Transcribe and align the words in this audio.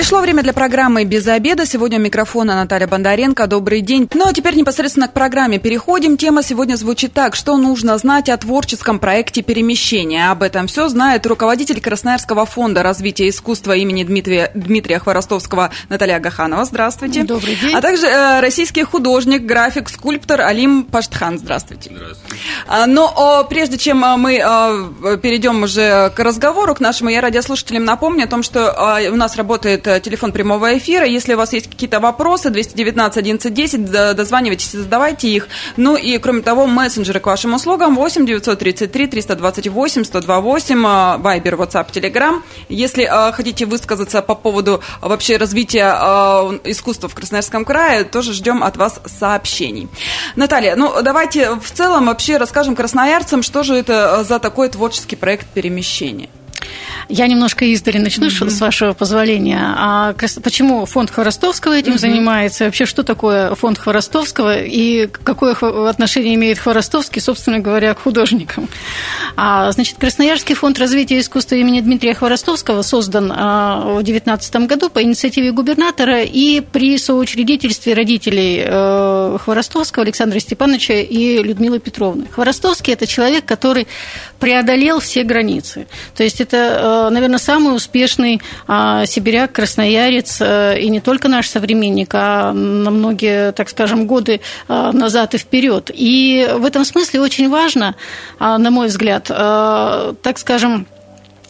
Пришло 0.00 0.22
время 0.22 0.42
для 0.42 0.54
программы 0.54 1.04
«Без 1.04 1.28
обеда». 1.28 1.66
Сегодня 1.66 1.98
у 1.98 2.00
микрофона 2.00 2.54
Наталья 2.54 2.86
Бондаренко. 2.86 3.46
Добрый 3.46 3.82
день. 3.82 4.08
Ну 4.14 4.26
а 4.26 4.32
теперь 4.32 4.54
непосредственно 4.54 5.08
к 5.08 5.12
программе 5.12 5.58
переходим. 5.58 6.16
Тема 6.16 6.42
сегодня 6.42 6.76
звучит 6.76 7.12
так. 7.12 7.36
Что 7.36 7.58
нужно 7.58 7.98
знать 7.98 8.30
о 8.30 8.38
творческом 8.38 8.98
проекте 8.98 9.42
перемещения? 9.42 10.30
Об 10.30 10.42
этом 10.42 10.68
все 10.68 10.88
знает 10.88 11.26
руководитель 11.26 11.82
Красноярского 11.82 12.46
фонда 12.46 12.82
развития 12.82 13.28
искусства 13.28 13.76
имени 13.76 14.02
Дмитрия, 14.02 14.50
Дмитрия 14.54 15.00
Хворостовского 15.00 15.70
Наталья 15.90 16.18
Гаханова. 16.18 16.64
Здравствуйте. 16.64 17.22
Добрый 17.24 17.56
день. 17.56 17.74
А 17.74 17.82
также 17.82 18.06
э, 18.06 18.40
российский 18.40 18.84
художник, 18.84 19.42
график, 19.42 19.90
скульптор 19.90 20.40
Алим 20.40 20.84
Паштхан. 20.84 21.38
Здравствуйте. 21.38 21.90
Здравствуйте. 21.94 22.42
А, 22.66 22.86
но 22.86 23.12
о, 23.14 23.44
прежде 23.44 23.76
чем 23.76 24.02
а, 24.02 24.16
мы 24.16 24.40
а, 24.42 25.18
перейдем 25.18 25.62
уже 25.62 26.10
к 26.16 26.20
разговору, 26.20 26.74
к 26.74 26.80
нашему, 26.80 27.10
я 27.10 27.20
радиослушателям 27.20 27.84
напомню 27.84 28.24
о 28.24 28.28
том, 28.28 28.42
что 28.42 28.70
а, 28.70 29.00
у 29.10 29.16
нас 29.16 29.36
работает 29.36 29.89
телефон 29.98 30.32
прямого 30.32 30.78
эфира. 30.78 31.04
Если 31.04 31.34
у 31.34 31.36
вас 31.36 31.52
есть 31.52 31.68
какие-то 31.68 31.98
вопросы, 31.98 32.50
219 32.50 33.16
1110, 33.18 34.14
дозванивайтесь 34.14 34.70
задавайте 34.72 35.28
их. 35.28 35.48
Ну 35.76 35.96
и, 35.96 36.18
кроме 36.18 36.42
того, 36.42 36.66
мессенджеры 36.66 37.20
к 37.20 37.26
вашим 37.26 37.54
услугам 37.54 37.96
8 37.96 38.26
933 38.26 39.06
328 39.08 40.04
128, 40.04 41.22
Вайбер, 41.22 41.54
WhatsApp, 41.54 41.90
Telegram. 41.92 42.42
Если 42.68 43.04
э, 43.04 43.32
хотите 43.32 43.66
высказаться 43.66 44.22
по 44.22 44.34
поводу 44.34 44.82
вообще 45.00 45.36
развития 45.36 45.96
э, 45.98 46.58
искусства 46.64 47.08
в 47.08 47.14
Красноярском 47.14 47.64
крае, 47.64 48.04
тоже 48.04 48.32
ждем 48.32 48.62
от 48.62 48.76
вас 48.76 49.00
сообщений. 49.06 49.88
Наталья, 50.36 50.76
ну 50.76 51.02
давайте 51.02 51.54
в 51.54 51.70
целом 51.70 52.06
вообще 52.06 52.36
расскажем 52.36 52.76
красноярцам, 52.76 53.42
что 53.42 53.62
же 53.62 53.74
это 53.74 54.24
за 54.24 54.38
такой 54.38 54.68
творческий 54.68 55.16
проект 55.16 55.46
перемещения. 55.48 56.28
Я 57.08 57.26
немножко 57.26 57.64
издали 57.64 57.98
начну, 57.98 58.26
mm-hmm. 58.26 58.50
с 58.50 58.60
вашего 58.60 58.92
позволения. 58.92 59.60
А 59.76 60.14
почему 60.42 60.86
фонд 60.86 61.10
Хворостовского 61.10 61.74
этим 61.74 61.94
mm-hmm. 61.94 61.98
занимается? 61.98 62.64
Вообще, 62.64 62.86
что 62.86 63.02
такое 63.02 63.54
фонд 63.54 63.78
Хворостовского 63.78 64.62
и 64.62 65.06
какое 65.06 65.54
отношение 65.88 66.34
имеет 66.34 66.58
Хворостовский, 66.58 67.20
собственно 67.20 67.58
говоря, 67.58 67.94
к 67.94 68.02
художникам? 68.02 68.68
А, 69.36 69.70
значит, 69.72 69.96
Красноярский 69.98 70.54
фонд 70.54 70.78
развития 70.78 71.20
искусства 71.20 71.56
имени 71.56 71.80
Дмитрия 71.80 72.14
Хворостовского 72.14 72.82
создан 72.82 73.32
а, 73.34 73.80
в 73.80 74.02
2019 74.02 74.56
году 74.66 74.90
по 74.90 75.02
инициативе 75.02 75.52
губернатора 75.52 76.22
и 76.22 76.60
при 76.60 76.98
соучредительстве 76.98 77.94
родителей 77.94 78.64
а, 78.66 79.38
Хворостовского 79.38 80.04
Александра 80.04 80.38
Степановича 80.38 80.94
и 80.94 81.42
Людмилы 81.42 81.78
Петровны. 81.78 82.26
Хворостовский– 82.30 82.92
это 82.94 83.06
человек, 83.06 83.44
который 83.44 83.86
преодолел 84.38 85.00
все 85.00 85.22
границы. 85.22 85.86
То 86.16 86.22
есть 86.22 86.40
это 86.40 86.79
наверное, 87.10 87.38
самый 87.38 87.74
успешный 87.74 88.40
а, 88.66 89.06
сибиряк, 89.06 89.52
красноярец, 89.52 90.38
э, 90.40 90.80
и 90.80 90.88
не 90.88 91.00
только 91.00 91.28
наш 91.28 91.48
современник, 91.48 92.10
а 92.14 92.52
на 92.52 92.90
многие, 92.90 93.52
так 93.52 93.68
скажем, 93.68 94.06
годы 94.06 94.40
э, 94.68 94.90
назад 94.92 95.34
и 95.34 95.38
вперед. 95.38 95.90
И 95.92 96.48
в 96.56 96.64
этом 96.64 96.84
смысле 96.84 97.20
очень 97.20 97.48
важно, 97.48 97.94
а, 98.38 98.58
на 98.58 98.70
мой 98.70 98.88
взгляд, 98.88 99.24
так 99.26 100.38
скажем, 100.38 100.86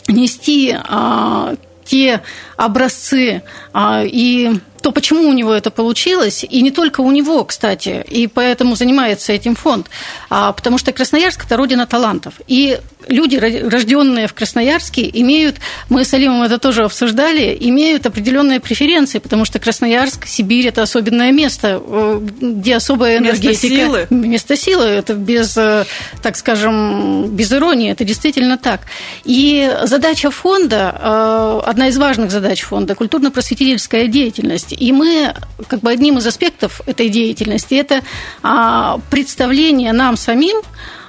нести 0.09 0.77
а, 0.77 1.55
те 1.85 2.21
образцы 2.57 3.43
и 3.77 4.53
то 4.83 4.93
почему 4.93 5.29
у 5.29 5.33
него 5.33 5.53
это 5.53 5.71
получилось, 5.71 6.45
и 6.49 6.63
не 6.63 6.71
только 6.71 7.01
у 7.01 7.11
него, 7.11 7.45
кстати, 7.45 8.05
и 8.09 8.27
поэтому 8.27 8.77
занимается 8.77 9.33
этим 9.33 9.55
фонд, 9.55 9.89
а, 10.29 10.53
потому 10.53 10.79
что 10.79 10.93
Красноярск– 10.93 11.45
это 11.47 11.57
родина 11.57 11.87
талантов. 11.87 12.35
И 12.47 12.79
люди, 13.09 13.37
рожденные 13.37 14.27
в 14.27 14.35
Красноярске, 14.35 15.09
имеют, 15.13 15.57
мы 15.89 16.05
с 16.05 16.15
Алимом 16.15 16.43
это 16.43 16.59
тоже 16.59 16.85
обсуждали, 16.85 17.57
имеют 17.61 18.07
определенные 18.07 18.61
преференции, 18.61 19.19
потому 19.19 19.45
что 19.45 19.59
Красноярск, 19.59 20.27
Сибирь– 20.27 20.67
это 20.69 20.83
особенное 20.83 21.33
место, 21.33 21.81
э, 21.85 22.21
где 22.41 22.77
особая 22.77 23.19
энергетика. 23.19 23.51
Место 23.51 23.69
силы. 23.69 24.07
Место 24.11 24.57
силы, 24.57 24.85
это 24.85 25.15
без, 25.15 25.57
э, 25.57 25.85
так 26.23 26.37
скажем, 26.37 27.29
без 27.31 27.53
иронии, 27.53 27.91
это 27.91 28.05
действительно 28.05 28.59
так. 28.59 28.83
И 29.25 29.71
задача 29.85 30.31
фонда, 30.31 30.95
э, 30.99 31.61
одна 31.67 31.89
из 31.89 31.99
важных 31.99 32.31
задач 32.31 32.63
фонда– 32.63 32.95
культурно-просветительская 32.97 34.07
деятельность 34.07 34.70
деятельности. 34.71 34.75
И 34.75 34.93
мы, 34.93 35.35
как 35.69 35.81
бы 35.81 35.91
одним 35.91 36.19
из 36.19 36.27
аспектов 36.27 36.81
этой 36.87 37.09
деятельности, 37.09 37.75
это 37.75 38.03
а, 38.43 38.99
представление 39.11 39.93
нам 39.93 40.17
самим 40.17 40.61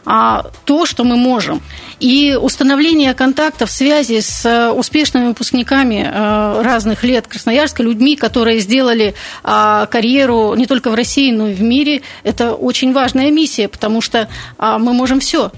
а, 0.06 0.46
то, 0.66 0.86
что 0.86 1.04
мы 1.04 1.16
можем. 1.16 1.62
И 2.00 2.38
установление 2.42 3.14
контактов, 3.14 3.70
связи 3.70 4.20
с 4.22 4.44
э, 4.44 4.72
успешными 4.72 5.28
выпускниками 5.28 6.10
э, 6.12 6.62
разных 6.64 7.04
лет 7.04 7.28
Красноярска, 7.28 7.84
людьми, 7.84 8.16
которые 8.16 8.60
сделали 8.60 9.14
а, 9.44 9.86
карьеру 9.86 10.56
не 10.56 10.66
только 10.66 10.90
в 10.90 10.96
России, 10.96 11.32
но 11.32 11.50
и 11.50 11.54
в 11.54 11.62
мире, 11.62 12.02
это 12.24 12.56
очень 12.56 12.94
важная 12.94 13.30
миссия, 13.30 13.68
потому 13.68 14.02
что 14.02 14.28
мы 14.58 14.94
можем 14.94 15.20
все. 15.20 15.52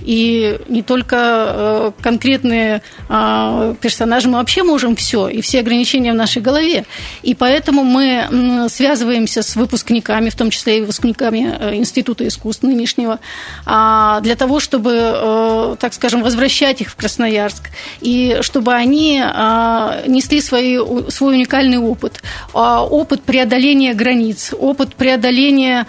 И 0.00 0.58
не 0.68 0.82
только 0.82 1.16
э, 1.18 1.92
конкретные 2.02 2.82
а, 3.08 3.74
персонажи, 3.80 4.28
мы 4.28 4.38
вообще 4.38 4.62
можем 4.62 4.94
все, 4.94 5.28
и 5.28 5.40
все 5.40 5.60
ограничения 5.60 6.12
в 6.12 6.16
нашей 6.16 6.42
голове. 6.42 6.84
И 7.22 7.34
поэтому 7.34 7.82
мы 7.82 8.68
связываемся 8.68 9.42
с 9.42 9.56
выпускниками, 9.56 10.28
в 10.28 10.36
том 10.36 10.50
числе 10.50 10.78
и 10.78 10.80
выпускниками 10.80 11.56
э, 11.58 11.74
Института 11.76 12.26
искусств 12.26 12.62
нынешнего, 12.62 13.20
а, 13.64 14.20
для 14.20 14.36
того, 14.36 14.60
чтобы, 14.60 14.92
э, 14.94 15.76
так 15.80 15.94
скажем, 15.94 16.22
возвращать 16.22 16.80
их 16.80 16.90
в 16.90 16.96
Красноярск, 16.96 17.70
и 18.00 18.38
чтобы 18.42 18.74
они 18.74 19.22
а, 19.24 20.02
несли 20.06 20.40
свои, 20.40 20.78
свой 21.08 21.36
уникальный 21.36 21.78
опыт, 21.78 22.22
опыт 22.52 23.22
преодоления 23.22 23.94
границ, 23.94 24.52
опыт 24.58 24.94
преодоления 24.94 25.86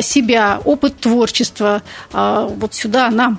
себя, 0.00 0.60
опыт 0.64 0.98
творчества 0.98 1.82
вот 2.12 2.74
сюда, 2.74 3.10
нам. 3.10 3.38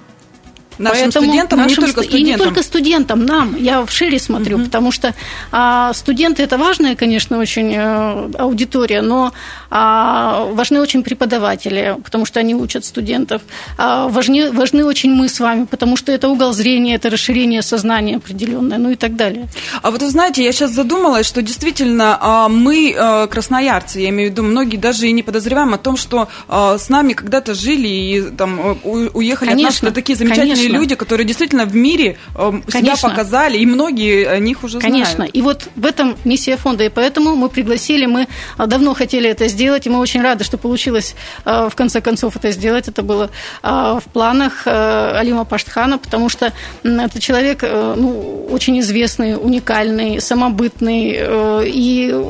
Нашим 0.79 1.03
Поэтому 1.03 1.25
студентам, 1.25 1.59
нашим, 1.59 1.83
не 1.83 1.87
только 1.87 2.03
студентам. 2.03 2.19
И 2.19 2.23
не 2.23 2.37
только 2.37 2.63
студентам, 2.63 3.25
нам. 3.25 3.55
Я 3.57 3.85
в 3.85 3.91
шире 3.91 4.17
смотрю, 4.17 4.57
угу. 4.57 4.65
потому 4.65 4.91
что 4.91 5.13
а, 5.51 5.93
студенты– 5.93 6.41
это 6.43 6.57
важная, 6.57 6.95
конечно, 6.95 7.37
очень 7.37 7.75
а, 7.75 8.31
аудитория, 8.39 9.01
но 9.01 9.33
а, 9.69 10.45
важны 10.51 10.81
очень 10.81 11.03
преподаватели, 11.03 11.97
потому 12.03 12.25
что 12.25 12.39
они 12.39 12.55
учат 12.55 12.85
студентов. 12.85 13.41
А, 13.77 14.07
важны, 14.07 14.51
важны 14.51 14.83
очень 14.85 15.11
мы 15.13 15.29
с 15.29 15.39
вами, 15.39 15.65
потому 15.65 15.95
что 15.97 16.11
это 16.11 16.27
угол 16.27 16.53
зрения, 16.53 16.95
это 16.95 17.09
расширение 17.09 17.61
сознания 17.61 18.17
определенное, 18.17 18.77
ну 18.77 18.89
и 18.89 18.95
так 18.95 19.15
далее. 19.15 19.47
А 19.81 19.91
вот 19.91 20.01
вы 20.01 20.09
знаете, 20.09 20.43
я 20.43 20.51
сейчас 20.51 20.71
задумалась, 20.71 21.25
что 21.25 21.41
действительно 21.41 22.17
а, 22.19 22.49
мы, 22.49 22.95
а, 22.97 23.27
красноярцы, 23.27 23.99
я 23.99 24.09
имею 24.09 24.29
в 24.29 24.31
виду, 24.33 24.43
многие 24.43 24.77
даже 24.77 25.07
и 25.07 25.11
не 25.11 25.23
подозреваем 25.23 25.73
о 25.73 25.77
том, 25.77 25.97
что 25.97 26.27
а, 26.47 26.77
с 26.77 26.89
нами 26.89 27.13
когда-то 27.13 27.53
жили 27.53 27.87
и 27.87 28.21
там 28.31 28.79
уехали 28.83 29.49
конечно, 29.49 29.89
от 29.89 29.93
нас 29.93 29.93
такие 29.93 30.17
замечательные 30.17 30.55
конечно 30.55 30.79
люди, 30.79 30.95
которые 30.95 31.25
действительно 31.25 31.65
в 31.65 31.75
мире 31.75 32.17
э, 32.35 32.51
себя 32.71 32.95
показали, 33.01 33.57
и 33.57 33.65
многие 33.65 34.27
о 34.27 34.39
них 34.39 34.63
уже 34.63 34.79
знают. 34.79 34.93
Конечно. 34.93 35.23
И 35.23 35.41
вот 35.41 35.67
в 35.75 35.85
этом 35.85 36.15
миссия 36.25 36.57
фонда. 36.57 36.85
И 36.85 36.89
поэтому 36.89 37.35
мы 37.35 37.49
пригласили, 37.49 38.05
мы 38.05 38.27
давно 38.57 38.93
хотели 38.93 39.29
это 39.29 39.47
сделать, 39.47 39.58
и 39.85 39.89
мы 39.89 39.99
очень 39.99 40.21
рады, 40.21 40.43
что 40.43 40.57
получилось 40.57 41.15
э, 41.45 41.69
в 41.71 41.75
конце 41.75 42.01
концов 42.01 42.35
это 42.35 42.51
сделать. 42.51 42.87
Это 42.87 43.03
было 43.03 43.29
в 43.61 44.03
планах 44.13 44.65
Алима 44.65 45.45
Паштхана, 45.45 45.97
потому 45.97 46.29
что 46.29 46.53
это 46.83 47.19
человек 47.19 47.63
ну, 47.63 48.47
очень 48.49 48.79
известный, 48.79 49.35
уникальный, 49.35 50.21
самобытный 50.21 51.19
и 51.65 52.25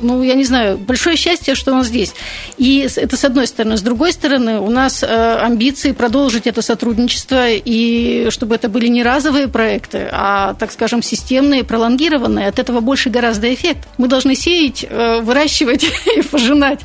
ну, 0.00 0.22
я 0.22 0.34
не 0.34 0.44
знаю, 0.44 0.78
большое 0.78 1.16
счастье, 1.16 1.54
что 1.54 1.72
он 1.72 1.84
здесь. 1.84 2.14
И 2.56 2.88
это 2.96 3.16
с 3.16 3.24
одной 3.24 3.46
стороны. 3.46 3.76
С 3.76 3.82
другой 3.82 4.12
стороны, 4.12 4.60
у 4.60 4.70
нас 4.70 5.02
э, 5.02 5.06
амбиции 5.06 5.92
продолжить 5.92 6.46
это 6.46 6.62
сотрудничество, 6.62 7.48
и 7.48 8.28
чтобы 8.30 8.54
это 8.54 8.68
были 8.68 8.88
не 8.88 9.02
разовые 9.02 9.48
проекты, 9.48 10.08
а, 10.12 10.54
так 10.54 10.72
скажем, 10.72 11.02
системные, 11.02 11.64
пролонгированные. 11.64 12.48
От 12.48 12.58
этого 12.58 12.80
больше 12.80 13.10
гораздо 13.10 13.52
эффект. 13.52 13.88
Мы 13.98 14.08
должны 14.08 14.34
сеять, 14.34 14.86
э, 14.88 15.20
выращивать 15.20 15.84
и 16.16 16.22
пожинать. 16.22 16.80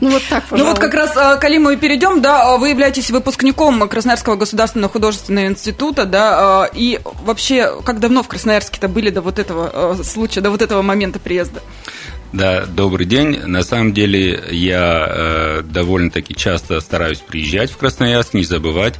Ну, 0.00 0.10
вот 0.10 0.22
так, 0.28 0.44
пожалуй. 0.44 0.68
Ну, 0.68 0.74
вот 0.74 0.80
как 0.80 0.94
раз 0.94 1.16
э, 1.16 1.38
к 1.38 1.44
Алиму 1.44 1.70
и 1.70 1.76
перейдем, 1.76 2.22
да, 2.22 2.56
вы 2.56 2.70
являетесь 2.70 3.10
выпускником 3.10 3.88
Красноярского 3.88 4.36
государственного 4.36 4.92
художественного 4.92 5.46
института, 5.46 6.04
да, 6.04 6.68
и 6.72 7.00
вообще, 7.24 7.80
как 7.84 8.00
давно 8.00 8.22
в 8.22 8.28
Красноярске-то 8.28 8.88
были 8.88 9.10
до 9.10 9.20
вот 9.20 9.38
этого 9.38 10.02
случая, 10.02 10.40
до 10.40 10.50
вот 10.50 10.62
этого 10.62 10.82
момента 10.82 11.18
приезда? 11.18 11.60
Да, 12.34 12.66
добрый 12.66 13.06
день. 13.06 13.38
На 13.46 13.62
самом 13.62 13.92
деле 13.92 14.42
я 14.50 15.06
э, 15.08 15.62
довольно-таки 15.62 16.34
часто 16.34 16.80
стараюсь 16.80 17.20
приезжать 17.20 17.70
в 17.70 17.76
Красноярск, 17.76 18.34
не 18.34 18.42
забывать. 18.42 18.96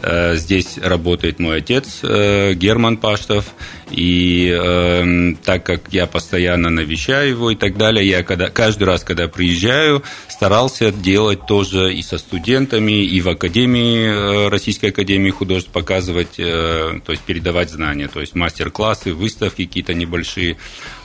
Э, 0.00 0.36
здесь 0.36 0.78
работает 0.78 1.38
мой 1.38 1.58
отец 1.58 2.00
э, 2.02 2.54
Герман 2.54 2.96
Паштов, 2.96 3.52
И 3.90 4.50
э, 4.50 5.34
так 5.44 5.64
как 5.64 5.82
я 5.90 6.06
постоянно 6.06 6.70
навещаю 6.70 7.30
его 7.30 7.50
и 7.50 7.56
так 7.56 7.76
далее, 7.76 8.06
я 8.06 8.22
когда, 8.22 8.48
каждый 8.50 8.84
раз, 8.84 9.02
когда 9.02 9.28
приезжаю, 9.28 10.02
старался 10.28 10.92
делать 10.92 11.46
тоже 11.46 11.94
и 11.94 12.02
со 12.02 12.18
студентами, 12.18 13.04
и 13.04 13.20
в 13.20 13.28
Академии, 13.28 14.46
э, 14.46 14.48
Российской 14.48 14.86
Академии 14.86 15.30
художеств 15.30 15.70
показывать, 15.70 16.38
э, 16.38 17.00
то 17.04 17.12
есть 17.12 17.22
передавать 17.22 17.70
знания, 17.70 18.08
то 18.08 18.20
есть 18.20 18.34
мастер-классы, 18.34 19.12
выставки 19.12 19.64
какие-то 19.64 19.94
небольшие. 19.94 20.56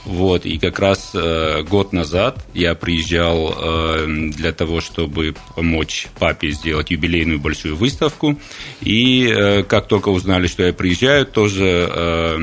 Вот, 0.04 0.44
и 0.44 0.58
как 0.58 0.78
раз 0.78 1.12
э, 1.14 1.62
год 1.62 1.94
назад 1.94 2.44
я 2.52 2.74
приезжал 2.74 3.54
э, 3.56 4.06
для 4.36 4.52
того, 4.52 4.82
чтобы 4.82 5.34
помочь 5.56 6.08
папе 6.18 6.50
сделать 6.50 6.90
юбилейную 6.90 7.40
большую 7.40 7.74
выставку. 7.74 8.38
И 8.82 9.26
э, 9.26 9.62
как 9.62 9.88
только 9.88 10.10
узнали, 10.10 10.46
что 10.46 10.62
я 10.62 10.74
приезжаю, 10.74 11.24
тоже 11.24 11.90
э, 11.90 12.36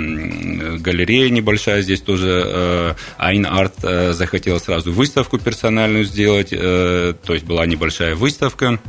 галерея 0.79 1.29
небольшая 1.29 1.81
здесь 1.81 2.01
тоже, 2.01 2.43
э, 2.45 2.93
Айн 3.17 3.45
Арт 3.45 3.75
э, 3.83 4.13
захотел 4.13 4.59
сразу 4.59 4.91
выставку 4.91 5.37
персональную 5.37 6.05
сделать, 6.05 6.49
э, 6.51 7.13
то 7.23 7.33
есть 7.33 7.45
была 7.45 7.65
небольшая 7.65 8.15
выставка. 8.15 8.79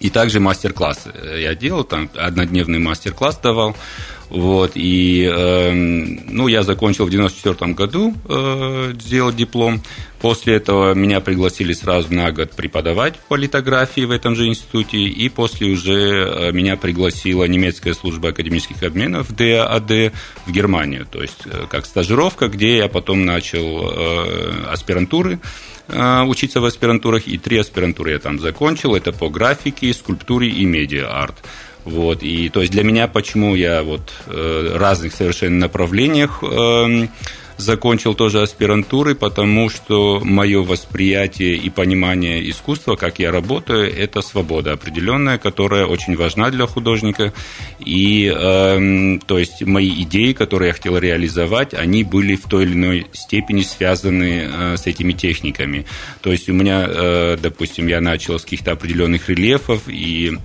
И 0.00 0.10
также 0.10 0.40
мастер-классы 0.40 1.12
я 1.38 1.54
делал, 1.54 1.84
там 1.84 2.10
однодневный 2.16 2.80
мастер-класс 2.80 3.38
давал. 3.40 3.76
Вот, 4.32 4.72
и, 4.76 5.30
э, 5.30 5.72
ну, 5.72 6.48
я 6.48 6.62
закончил 6.62 7.04
в 7.04 7.10
94 7.10 7.74
году, 7.74 8.14
э, 8.30 8.94
сделал 8.98 9.30
диплом. 9.30 9.82
После 10.22 10.54
этого 10.54 10.94
меня 10.94 11.20
пригласили 11.20 11.74
сразу 11.74 12.14
на 12.14 12.32
год 12.32 12.52
преподавать 12.52 13.18
по 13.28 13.34
литографии 13.34 14.06
в 14.06 14.10
этом 14.10 14.34
же 14.34 14.46
институте, 14.46 14.96
и 14.96 15.28
после 15.28 15.72
уже 15.72 15.92
э, 15.92 16.52
меня 16.52 16.78
пригласила 16.78 17.44
немецкая 17.44 17.92
служба 17.92 18.30
академических 18.30 18.82
обменов 18.82 19.36
ДААД 19.36 20.14
в 20.46 20.50
Германию, 20.50 21.06
то 21.10 21.20
есть 21.20 21.42
э, 21.44 21.66
как 21.68 21.84
стажировка, 21.84 22.48
где 22.48 22.78
я 22.78 22.88
потом 22.88 23.26
начал 23.26 23.90
э, 23.90 24.64
аспирантуры 24.70 25.40
э, 25.88 26.22
учиться 26.22 26.62
в 26.62 26.64
аспирантурах, 26.64 27.28
и 27.28 27.36
три 27.36 27.58
аспирантуры 27.58 28.12
я 28.12 28.18
там 28.18 28.38
закончил, 28.38 28.94
это 28.94 29.12
по 29.12 29.28
графике, 29.28 29.92
скульптуре 29.92 30.48
и 30.48 30.64
медиа-арт. 30.64 31.34
Вот, 31.84 32.22
и 32.22 32.48
то 32.48 32.60
есть 32.60 32.72
для 32.72 32.84
меня, 32.84 33.08
почему 33.08 33.54
я 33.54 33.82
вот 33.82 34.12
э, 34.26 34.76
разных 34.76 35.14
совершенно 35.14 35.58
направлениях 35.58 36.42
э, 36.42 37.06
закончил 37.62 38.14
тоже 38.14 38.42
аспирантуры, 38.42 39.14
потому 39.14 39.70
что 39.70 40.20
мое 40.22 40.62
восприятие 40.62 41.56
и 41.56 41.70
понимание 41.70 42.48
искусства, 42.50 42.96
как 42.96 43.18
я 43.18 43.30
работаю, 43.30 43.92
это 43.92 44.20
свобода 44.22 44.72
определенная, 44.72 45.38
которая 45.38 45.86
очень 45.86 46.16
важна 46.16 46.50
для 46.50 46.66
художника. 46.66 47.32
И 47.80 48.32
э, 48.34 49.18
то 49.26 49.38
есть 49.38 49.62
мои 49.62 49.90
идеи, 50.02 50.32
которые 50.32 50.68
я 50.68 50.74
хотел 50.74 50.98
реализовать, 50.98 51.74
они 51.74 52.04
были 52.04 52.36
в 52.36 52.42
той 52.42 52.64
или 52.64 52.74
иной 52.74 53.06
степени 53.12 53.62
связаны 53.62 54.48
э, 54.52 54.76
с 54.76 54.86
этими 54.86 55.12
техниками. 55.12 55.86
То 56.20 56.32
есть 56.32 56.48
у 56.48 56.52
меня, 56.52 56.86
э, 56.86 57.38
допустим, 57.40 57.86
я 57.86 58.00
начал 58.00 58.38
с 58.38 58.44
каких-то 58.44 58.72
определенных 58.72 59.28
рельефов 59.28 59.82
и 59.88 60.36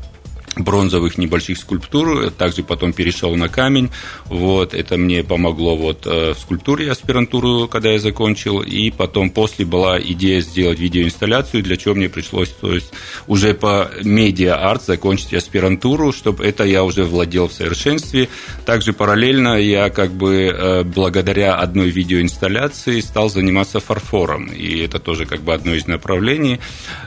бронзовых 0.63 1.18
небольших 1.18 1.57
скульптур, 1.57 2.31
также 2.31 2.63
потом 2.63 2.94
перешел 2.94 3.36
на 3.36 3.50
камень, 3.50 3.89
вот, 4.25 4.74
это 4.74 4.98
мне 4.98 5.24
помогло 5.24 5.75
вот 5.75 6.06
э, 6.06 6.33
в 6.33 6.39
скульптуре 6.39 6.92
аспирантуру, 6.92 7.68
когда 7.68 7.92
я 7.92 8.00
закончил, 8.00 8.62
и 8.62 8.92
потом 8.92 9.30
после 9.30 9.65
была 9.65 10.00
идея 10.00 10.42
сделать 10.42 10.80
видеоинсталляцию, 10.80 11.63
для 11.63 11.77
чего 11.77 11.95
мне 11.95 12.09
пришлось, 12.09 12.50
то 12.50 12.74
есть 12.74 12.92
уже 13.27 13.54
по 13.54 13.89
медиа-арт 14.04 14.83
закончить 14.83 15.33
аспирантуру, 15.33 16.12
чтобы 16.12 16.45
это 16.45 16.63
я 16.63 16.83
уже 16.83 17.04
владел 17.04 17.48
в 17.48 17.54
совершенстве. 17.54 18.30
Также 18.65 18.94
параллельно 18.94 19.57
я 19.59 19.89
как 19.89 20.12
бы 20.12 20.54
э, 20.54 20.83
благодаря 20.83 21.56
одной 21.56 21.89
видеоинсталляции 21.89 23.00
стал 23.01 23.30
заниматься 23.30 23.80
фарфором, 23.80 24.48
и 24.48 24.80
это 24.80 25.00
тоже 25.00 25.25
как 25.25 25.42
бы 25.42 25.54
одно 25.54 25.74
из 25.74 25.88
направлений, 25.88 26.59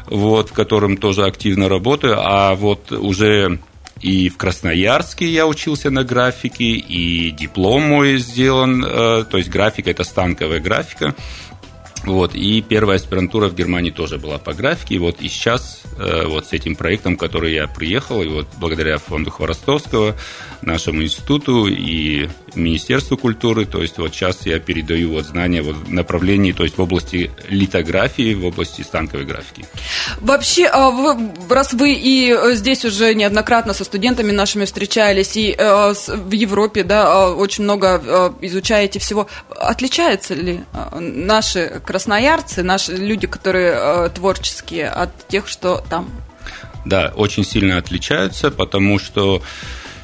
вот, 0.07 0.51
в 0.51 0.53
котором 0.53 0.97
тоже 0.97 1.25
активно 1.25 1.69
работаю, 1.69 2.17
а 2.19 2.55
вот 2.55 2.93
уже 2.93 3.40
и 4.01 4.29
в 4.31 4.37
Красноярске 4.37 5.27
я 5.27 5.47
учился 5.47 5.91
на 5.91 6.05
графике, 6.05 6.65
и 6.65 7.31
диплом 7.31 7.83
мой 7.83 8.17
сделан, 8.19 8.85
э, 8.85 9.25
то 9.31 9.37
есть 9.37 9.51
графика– 9.51 9.91
это 9.93 10.05
станковая 10.05 10.61
графика, 10.61 11.15
вот, 12.05 12.35
и 12.35 12.63
первая 12.63 12.97
аспирантура 12.97 13.49
в 13.49 13.55
Германии 13.55 13.91
тоже 13.91 14.19
была 14.19 14.39
по 14.39 14.55
графике. 14.55 14.99
Вот 14.99 15.21
и 15.21 15.29
сейчас 15.29 15.83
э, 15.99 16.25
вот 16.27 16.47
с 16.47 16.53
этим 16.53 16.75
проектом, 16.75 17.17
который 17.17 17.53
я 17.53 17.67
приехал, 17.69 18.23
и 18.23 18.29
вот 18.29 18.47
благодаря 18.59 18.97
фонду 18.99 19.31
Хворостовского, 19.31 20.17
нашему 20.63 21.03
институту 21.03 21.67
и 21.67 22.29
Министерству 22.55 23.17
культуры, 23.17 23.67
то 23.67 23.83
есть 23.83 23.99
вот 23.99 24.15
сейчас 24.15 24.47
я 24.47 24.59
передаю 24.59 25.13
вот 25.13 25.27
знания 25.27 25.63
вот 25.63 25.77
в 25.77 25.93
направлении, 25.93 26.53
то 26.53 26.63
есть 26.63 26.79
в 26.79 26.83
области 26.83 27.31
литографии, 27.49 28.35
в 28.35 28.47
области 28.47 28.81
станковой 28.81 29.27
графики. 29.27 29.67
Вообще, 30.21 30.67
а 30.67 30.91
раз 31.51 31.75
вы 31.75 31.93
и 31.93 32.33
э, 32.33 32.55
здесь 32.55 32.85
уже 32.87 33.15
неоднократно 33.15 33.75
со 33.75 33.85
студентами 33.85 34.33
нашими 34.33 34.65
встречались, 34.65 35.37
и 35.37 35.55
э, 35.57 35.95
в 36.09 36.33
Европе, 36.33 36.83
да, 36.83 37.13
а, 37.13 37.31
очень 37.31 37.65
много 37.65 38.35
изучаете 38.41 38.99
всего, 38.99 39.27
отличаются 39.51 40.35
ли 40.35 40.61
наши 40.99 41.81
красноярцы, 41.91 42.63
наши 42.63 42.93
люди, 42.95 43.27
которые 43.27 43.73
э, 43.75 44.11
творческие, 44.15 44.89
от 44.89 45.11
тех, 45.27 45.49
что 45.49 45.83
там? 45.91 46.09
Да, 46.87 47.13
очень 47.17 47.45
сильно 47.45 47.79
отличаются, 47.79 48.53
потому 48.53 49.01
что 49.01 49.43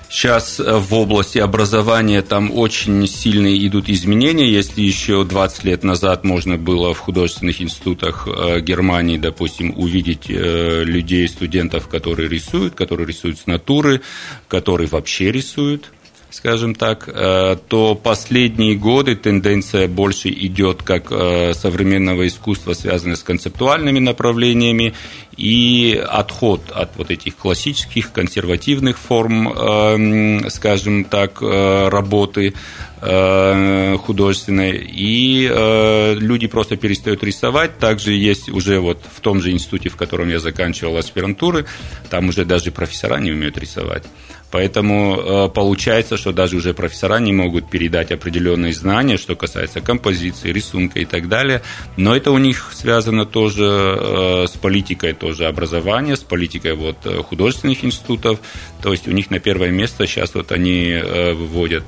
Сейчас 0.09 0.61
э, 0.61 0.79
в 0.79 0.95
области 0.95 1.39
образования 1.39 2.23
там 2.23 2.57
очень 2.57 3.07
сильные 3.09 3.67
идут 3.67 3.89
изменения. 3.89 4.49
Если 4.49 4.81
еще 4.81 5.25
20 5.25 5.65
лет 5.65 5.85
назад 5.85 6.25
можно 6.25 6.57
было 6.57 6.95
в 6.95 6.99
художественных 6.99 7.61
институтах 7.61 8.29
э, 8.29 8.61
Германии, 8.61 9.19
допустим, 9.19 9.75
увидеть 9.77 10.29
людей, 10.29 11.29
студентов, 11.29 11.89
которые 11.89 12.29
рисуют, 12.29 12.75
которые 12.75 13.07
рисуют 13.07 13.39
с 13.39 13.47
натуры, 13.47 14.01
которые 14.49 14.89
вообще 14.89 15.33
рисуют, 15.33 15.93
скажем 16.31 16.75
так, 16.75 17.09
э, 17.09 17.57
то 17.69 17.95
последние 17.95 18.75
годы 18.75 19.17
тенденция 19.17 19.89
больше 19.89 20.29
идет 20.29 20.83
как 20.83 21.11
э, 21.11 21.55
современного 21.55 22.27
искусства, 22.27 22.75
связанного 22.75 23.17
с 23.17 23.23
концептуальными 23.23 23.99
направлениями, 23.99 24.95
и 25.37 26.03
отход 26.09 26.71
от 26.71 26.97
вот 26.97 27.11
этих 27.11 27.37
классических 27.37 28.13
консервативных 28.13 28.99
форм, 28.99 29.53
э, 29.53 30.51
скажем 30.51 31.05
так, 31.05 31.41
работы 31.41 32.55
художественной, 32.99 34.89
и 34.91 35.47
люди 36.19 36.47
просто 36.47 36.77
перестают 36.77 37.23
рисовать. 37.23 37.79
Также 37.79 38.15
есть 38.15 38.49
уже 38.49 38.81
вот 38.81 39.03
в 39.15 39.21
том 39.21 39.43
же 39.43 39.51
институте, 39.51 39.91
в 39.91 39.97
котором 39.97 40.31
я 40.31 40.41
заканчивал 40.41 40.97
аспирантуры, 40.97 41.67
там 42.09 42.31
уже 42.31 42.47
даже 42.47 42.73
профессора 42.73 43.19
не 43.19 43.33
умеют 43.33 43.59
рисовать. 43.59 44.05
Поэтому 44.51 45.17
э, 45.19 45.49
получается, 45.49 46.17
что 46.17 46.33
даже 46.33 46.57
уже 46.57 46.73
профессора 46.73 47.19
не 47.19 47.33
могут 47.33 47.69
передать 47.69 48.13
определенные 48.13 48.73
знания, 48.73 49.17
что 49.17 49.35
касается 49.35 49.81
композиции, 49.81 50.53
рисунка 50.53 51.01
и 51.01 51.05
так 51.05 51.29
далее. 51.29 51.63
Но 51.97 52.17
это 52.17 52.31
у 52.31 52.39
них 52.39 52.71
связано 52.73 53.27
тоже 53.27 53.65
э, 53.65 54.47
с 54.49 54.57
политикой 54.57 55.11
тоже 55.27 55.47
образования, 55.47 56.15
с 56.15 56.21
политикой 56.21 56.75
вот, 56.75 56.99
э, 57.05 57.23
художественных 57.23 57.85
институтов. 57.85 58.39
То 58.83 58.93
есть 58.93 59.09
у 59.09 59.11
них 59.11 59.31
на 59.31 59.41
первое 59.41 59.71
место 59.71 60.07
сейчас 60.07 60.35
вот 60.35 60.53
они 60.53 60.95
выводят 61.35 61.85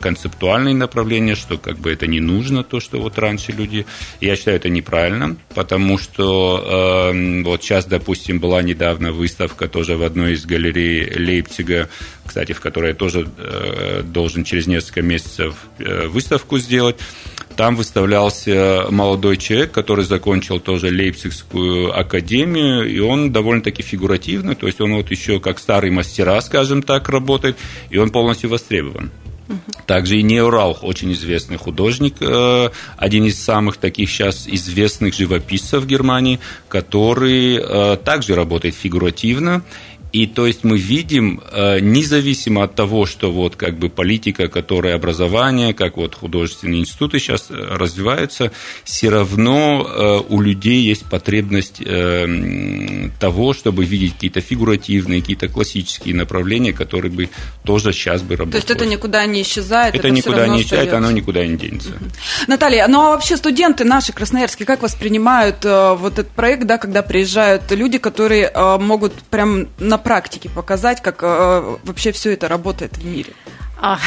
концептуальные 0.00 0.74
направления, 0.74 1.34
что 1.34 1.58
как 1.58 1.78
бы 1.78 1.92
это 1.92 2.06
не 2.06 2.20
нужно, 2.20 2.64
то, 2.64 2.80
что 2.80 2.98
вот 2.98 3.18
раньше 3.18 3.52
люди... 3.52 3.84
Я 4.20 4.36
считаю, 4.36 4.56
это 4.56 4.70
неправильно, 4.70 5.36
потому 5.54 5.98
что 5.98 7.12
вот 7.44 7.62
сейчас, 7.62 7.84
допустим, 7.84 8.38
была 8.40 8.62
недавно 8.62 9.12
выставка 9.12 9.68
тоже 9.68 9.96
в 9.96 10.02
одной 10.02 10.32
из 10.32 10.46
галерей 10.46 11.12
Лейпцига, 11.14 11.90
кстати, 12.24 12.52
в 12.52 12.60
которой 12.60 12.88
я 12.88 12.94
тоже 12.94 13.28
э, 13.36 14.02
должен 14.04 14.44
через 14.44 14.66
несколько 14.66 15.02
месяцев 15.02 15.54
э, 15.78 16.06
выставку 16.06 16.58
сделать. 16.58 16.96
Там 17.56 17.76
выставлялся 17.76 18.86
молодой 18.90 19.36
человек, 19.36 19.72
который 19.72 20.04
закончил 20.04 20.58
тоже 20.58 20.88
Лейпцигскую 20.88 21.98
академию, 21.98 22.88
и 22.88 22.98
он 23.00 23.32
довольно-таки 23.32 23.82
фигуративно, 23.82 24.54
то 24.54 24.66
есть 24.66 24.80
он 24.80 24.94
вот 24.94 25.10
еще 25.10 25.38
как 25.40 25.58
старый 25.58 25.90
мастера, 25.90 26.40
скажем 26.40 26.82
так, 26.82 27.08
работает, 27.08 27.58
и 27.90 27.98
он 27.98 28.10
полностью 28.10 28.48
востребован. 28.48 29.10
Также 29.86 30.16
и 30.16 30.22
Неуралх, 30.22 30.82
очень 30.82 31.12
известный 31.12 31.58
художник, 31.58 32.14
э, 32.20 32.70
один 32.96 33.24
из 33.24 33.42
самых 33.42 33.76
таких 33.76 34.08
сейчас 34.08 34.48
известных 34.48 35.14
живописцев 35.14 35.84
Германии, 35.84 36.38
который 36.68 37.60
также 37.98 38.34
работает 38.34 38.74
фигуративно 38.74 39.62
И 40.12 40.26
то 40.26 40.46
есть 40.46 40.62
мы 40.62 40.78
видим, 40.78 41.40
э, 41.50 41.80
независимо 41.80 42.64
от 42.64 42.74
того, 42.74 43.06
что 43.06 43.32
вот 43.32 43.56
как 43.56 43.78
бы 43.78 43.88
политика, 43.88 44.48
которая 44.48 44.94
образование, 44.94 45.72
как 45.72 45.96
вот 45.96 46.14
художественные 46.14 46.80
институты 46.80 47.18
сейчас 47.18 47.46
э, 47.48 47.54
развиваются, 47.54 48.52
все 48.84 49.08
равно 49.08 49.86
э, 49.88 50.20
у 50.28 50.40
людей 50.40 50.82
есть 50.82 51.06
потребность 51.06 51.82
того, 53.18 53.54
чтобы 53.54 53.84
видеть 53.84 54.14
какие-то 54.14 54.40
фигуративные, 54.40 55.20
какие-то 55.20 55.48
классические 55.48 56.14
направления, 56.14 56.72
которые 56.72 57.10
бы 57.10 57.30
тоже 57.64 57.92
сейчас 57.92 58.22
бы 58.22 58.36
работали. 58.36 58.60
То 58.60 58.66
есть 58.66 58.70
это 58.70 58.86
никуда 58.86 59.24
не 59.26 59.42
исчезает? 59.42 59.94
Это, 59.94 60.08
это 60.08 60.14
никуда 60.14 60.46
не 60.46 60.60
исчезает, 60.60 60.88
остается. 60.88 60.96
оно 60.98 61.10
никуда 61.10 61.46
не 61.46 61.56
денется. 61.56 61.90
Наталья, 62.46 62.86
ну 62.88 63.00
а 63.00 63.10
вообще 63.10 63.36
студенты 63.36 63.84
наши 63.84 64.12
красноярские, 64.12 64.66
как 64.66 64.82
воспринимают 64.82 65.64
вот 65.64 66.12
этот 66.12 66.28
проект, 66.28 66.64
да, 66.66 66.78
когда 66.78 67.02
приезжают 67.02 67.70
люди, 67.70 67.98
которые 67.98 68.52
могут 68.78 69.14
прям 69.30 69.68
на 69.78 69.98
практике 70.02 70.48
показать, 70.48 71.02
как 71.02 71.22
э, 71.22 71.76
вообще 71.84 72.12
все 72.12 72.32
это 72.32 72.48
работает 72.48 72.96
в 72.96 73.04
мире? 73.04 73.32
А, 73.80 73.98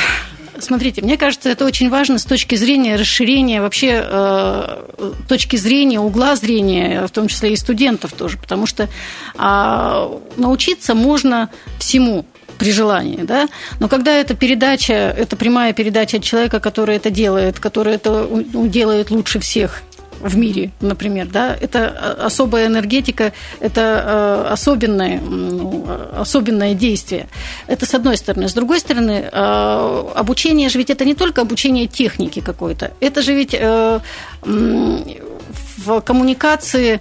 смотрите, 0.60 1.02
мне 1.02 1.18
кажется, 1.18 1.50
это 1.50 1.66
очень 1.66 1.90
важно 1.90 2.18
с 2.20 2.26
точки 2.26 2.56
зрения 2.56 2.96
расширения 2.96 3.62
вообще 3.62 4.02
э, 4.06 4.84
точки 5.28 5.56
зрения, 5.56 6.00
угла 6.00 6.36
зрения, 6.36 7.06
в 7.08 7.12
том 7.12 7.28
числе 7.28 7.54
и 7.54 7.56
студентов 7.56 8.14
тоже, 8.14 8.38
потому 8.38 8.66
что 8.66 8.90
э, 9.38 10.20
научиться 10.38 10.96
можно 10.96 11.50
всему 11.80 12.26
при 12.58 12.72
желании, 12.72 13.24
да, 13.24 13.48
но 13.80 13.90
когда 13.90 14.14
это 14.14 14.34
передача, 14.34 14.94
это 14.94 15.36
прямая 15.36 15.74
передача 15.74 16.18
от 16.18 16.24
человека, 16.24 16.60
который 16.60 16.96
это 16.96 17.10
делает, 17.10 17.60
который 17.60 17.96
это 17.96 18.28
делает 18.54 19.12
лучше 19.12 19.40
всех, 19.40 19.82
в 20.26 20.38
мире, 20.38 20.72
например, 20.82 21.28
да, 21.28 21.56
это 21.56 21.88
особая 22.26 22.66
энергетика, 22.66 23.32
это 23.60 23.82
э, 23.82 24.54
особенное, 24.54 25.22
ну, 25.22 25.88
особенное 26.18 26.74
действие. 26.74 27.28
Это 27.68 27.86
с 27.86 27.94
одной 27.94 28.18
стороны. 28.18 28.50
С 28.50 28.54
другой 28.54 28.80
стороны, 28.80 29.30
э, 29.32 30.04
обучение 30.16 30.70
же 30.70 30.80
ведь 30.80 30.90
это 30.90 31.06
не 31.06 31.14
только 31.14 31.42
обучение 31.42 31.86
техники 31.86 32.42
какой-то, 32.42 32.92
это 33.00 33.22
же 33.22 33.34
ведь 33.34 33.54
э, 33.54 34.00
в 34.42 36.02
коммуникации 36.02 37.00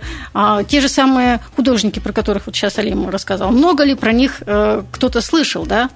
те 0.69 0.81
же 0.81 0.89
самые 0.89 1.41
художники, 1.57 2.01
про 2.01 2.13
которых 2.13 2.47
вот 2.47 2.55
сейчас 2.55 2.79
Алим 2.79 3.09
рассказал, 3.09 3.51
много 3.51 3.85
ли 3.85 3.95
про 3.95 4.13
них 4.13 4.43
кто-то 4.93 5.21
слышал, 5.21 5.65
да? 5.65 5.89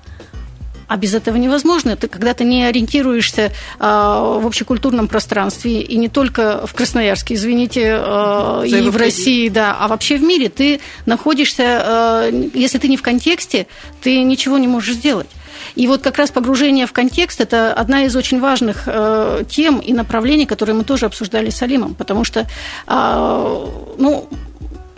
А 0.88 0.96
без 0.96 1.14
этого 1.14 1.36
невозможно. 1.36 1.96
Ты 1.96 2.08
когда 2.08 2.32
ты 2.34 2.44
не 2.44 2.64
ориентируешься 2.64 3.52
а, 3.78 4.38
в 4.38 4.46
общекультурном 4.46 5.06
пространстве, 5.06 5.82
и 5.82 5.96
не 5.96 6.08
только 6.08 6.66
в 6.66 6.72
Красноярске, 6.74 7.34
извините, 7.34 7.94
а, 7.94 8.62
и 8.62 8.88
в 8.88 8.96
России, 8.96 9.48
да, 9.48 9.76
а 9.78 9.86
вообще 9.88 10.16
в 10.16 10.22
мире, 10.22 10.48
ты 10.48 10.80
находишься, 11.04 11.64
а, 11.66 12.30
если 12.54 12.78
ты 12.78 12.88
не 12.88 12.96
в 12.96 13.02
контексте, 13.02 13.66
ты 14.00 14.22
ничего 14.22 14.56
не 14.56 14.66
можешь 14.66 14.94
сделать. 14.94 15.28
И 15.74 15.86
вот 15.86 16.02
как 16.02 16.16
раз 16.16 16.30
погружение 16.30 16.86
в 16.86 16.92
контекст– 16.92 17.40
это 17.42 17.72
одна 17.72 18.04
из 18.04 18.16
очень 18.16 18.40
важных 18.40 18.84
э, 18.86 19.44
тем 19.48 19.78
и 19.78 19.92
направлений, 19.92 20.46
которые 20.46 20.74
мы 20.74 20.84
тоже 20.84 21.06
обсуждали 21.06 21.50
с 21.50 21.62
Алимом, 21.62 21.94
потому 21.94 22.24
что, 22.24 22.46
э, 22.86 23.66
ну, 23.98 24.28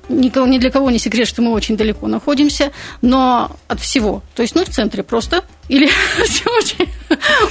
никого, 0.09 0.47
ни 0.47 0.59
для 0.59 0.71
кого 0.71 0.91
не 0.91 0.99
секрет, 0.99 1.29
что 1.29 1.43
мы 1.43 1.53
очень 1.53 1.77
далеко 1.77 2.07
находимся, 2.09 2.73
но 3.03 3.51
от 3.69 3.81
всего. 3.81 4.23
То 4.35 4.43
есть, 4.43 4.55
ну, 4.55 4.65
в 4.65 4.69
центре 4.69 5.03
просто 5.03 5.45
или 5.71 5.89
все 6.25 6.51
очень, 6.51 6.89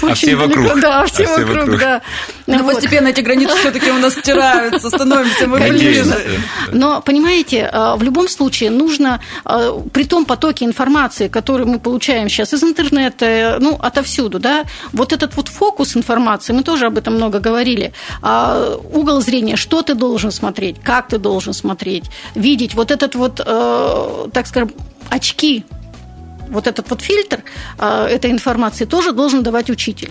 а 0.01 0.13
все 0.13 0.35
вокруг. 0.35 0.79
Да, 0.81 1.05
все, 1.05 1.23
а 1.23 1.38
вокруг, 1.38 1.57
вокруг, 1.57 1.79
да. 1.79 2.01
Но 2.47 2.57
ну, 2.57 2.63
вот. 2.63 2.73
постепенно 2.73 3.07
эти 3.07 3.21
границы 3.21 3.55
все-таки 3.55 3.89
у 3.91 3.97
нас 3.97 4.13
стираются, 4.13 4.89
становимся 4.89 5.47
мы 5.47 5.59
ближе. 5.59 6.05
Но, 6.73 7.01
понимаете, 7.01 7.69
э, 7.71 7.95
в 7.95 8.03
любом 8.03 8.27
случае 8.27 8.71
нужно, 8.71 9.21
э, 9.45 9.71
при 9.93 10.03
том 10.03 10.25
потоке 10.25 10.65
информации, 10.65 11.29
который 11.29 11.65
мы 11.65 11.79
получаем 11.79 12.27
сейчас 12.27 12.53
из 12.53 12.61
интернета, 12.61 13.57
ну, 13.61 13.77
отовсюду, 13.79 14.39
да, 14.39 14.65
вот 14.91 15.13
этот 15.13 15.38
вот 15.38 15.47
фокус 15.47 15.95
информации, 15.95 16.51
мы 16.51 16.63
тоже 16.63 16.88
об 16.88 16.97
этом 16.97 17.15
много 17.15 17.39
говорили, 17.39 17.93
а, 18.21 18.75
угол 18.93 19.21
зрения, 19.21 19.55
что 19.55 19.81
ты 19.81 19.95
должен 19.95 20.31
смотреть, 20.31 20.81
как 20.83 21.07
ты 21.07 21.17
должен 21.19 21.53
смотреть, 21.53 22.05
видеть, 22.35 22.73
вот 22.75 22.91
этот 22.91 23.15
вот, 23.15 23.35
так 23.35 24.47
скажем, 24.47 24.71
очки 25.09 25.63
вот 26.50 26.68
этот 26.68 26.89
вот 26.89 27.01
фильтр 27.01 27.44
э, 27.77 28.06
этой 28.08 28.32
информации 28.32 28.86
тоже 28.86 29.12
должен 29.12 29.44
давать 29.44 29.70
учитель. 29.70 30.10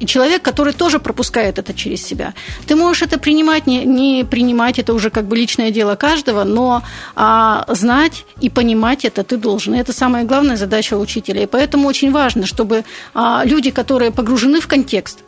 И 0.00 0.06
человек, 0.06 0.42
который 0.42 0.72
тоже 0.72 0.98
пропускает 0.98 1.58
это 1.58 1.72
через 1.72 2.04
себя. 2.04 2.34
Ты 2.66 2.76
можешь 2.76 3.02
это 3.02 3.18
принимать, 3.18 3.66
не, 3.66 3.84
не 3.84 4.24
принимать, 4.24 4.78
это 4.78 4.92
уже 4.92 5.10
как 5.10 5.24
бы 5.24 5.36
личное 5.36 5.70
дело 5.70 5.94
каждого, 5.94 6.44
но 6.44 6.82
а, 7.14 7.64
знать 7.68 8.24
и 8.42 8.50
понимать 8.50 9.04
это 9.04 9.24
ты 9.24 9.38
должен. 9.38 9.74
И 9.74 9.78
это 9.78 9.92
самая 9.92 10.24
главная 10.24 10.56
задача 10.56 10.98
учителя. 10.98 11.42
И 11.42 11.46
поэтому 11.46 11.88
очень 11.88 12.12
важно, 12.12 12.44
чтобы 12.44 12.84
а, 13.14 13.42
люди, 13.46 13.70
которые 13.70 14.10
погружены 14.10 14.60
в 14.60 14.66
контекст, 14.66 15.20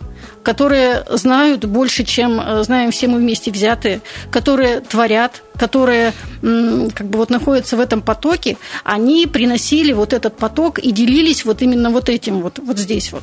которые 0.49 1.05
знают 1.11 1.67
больше, 1.67 2.05
чем 2.05 2.41
э, 2.41 2.63
знаем 2.63 2.91
все 2.91 3.07
мы 3.07 3.19
вместе 3.19 3.51
взятые, 3.51 4.01
которые 4.31 4.81
творят, 4.81 5.43
которые 5.59 6.15
как 6.41 7.07
бы 7.07 7.19
вот 7.19 7.29
находятся 7.29 7.77
в 7.77 7.81
этом 7.81 8.01
потоке, 8.01 8.57
они 8.83 9.27
приносили 9.27 9.93
вот 9.93 10.15
этот 10.15 10.39
поток 10.39 10.79
и 10.79 10.91
делились 10.91 11.45
вот 11.45 11.61
именно 11.61 11.91
вот 11.91 12.09
этим 12.09 12.41
вот, 12.41 12.61
вот 12.61 12.79
здесь 12.79 13.13
вот. 13.13 13.23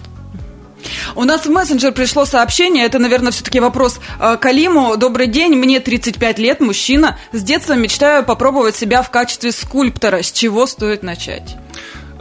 У 1.15 1.23
нас 1.23 1.47
в 1.47 1.49
мессенджер 1.49 1.93
пришло 1.93 2.25
сообщение, 2.25 2.85
это, 2.85 2.99
наверное, 2.99 3.31
все-таки 3.31 3.59
вопрос 3.59 3.99
э, 4.19 4.37
Калиму. 4.39 4.95
Добрый 4.95 5.25
день, 5.25 5.55
мне 5.55 5.79
35 5.79 6.37
лет, 6.37 6.59
мужчина. 6.59 7.17
С 7.31 7.41
детства 7.41 7.73
мечтаю 7.73 8.23
попробовать 8.23 8.75
себя 8.75 9.01
в 9.01 9.09
качестве 9.09 9.51
скульптора. 9.51 10.21
С 10.21 10.31
чего 10.31 10.67
стоит 10.67 11.01
начать? 11.01 11.55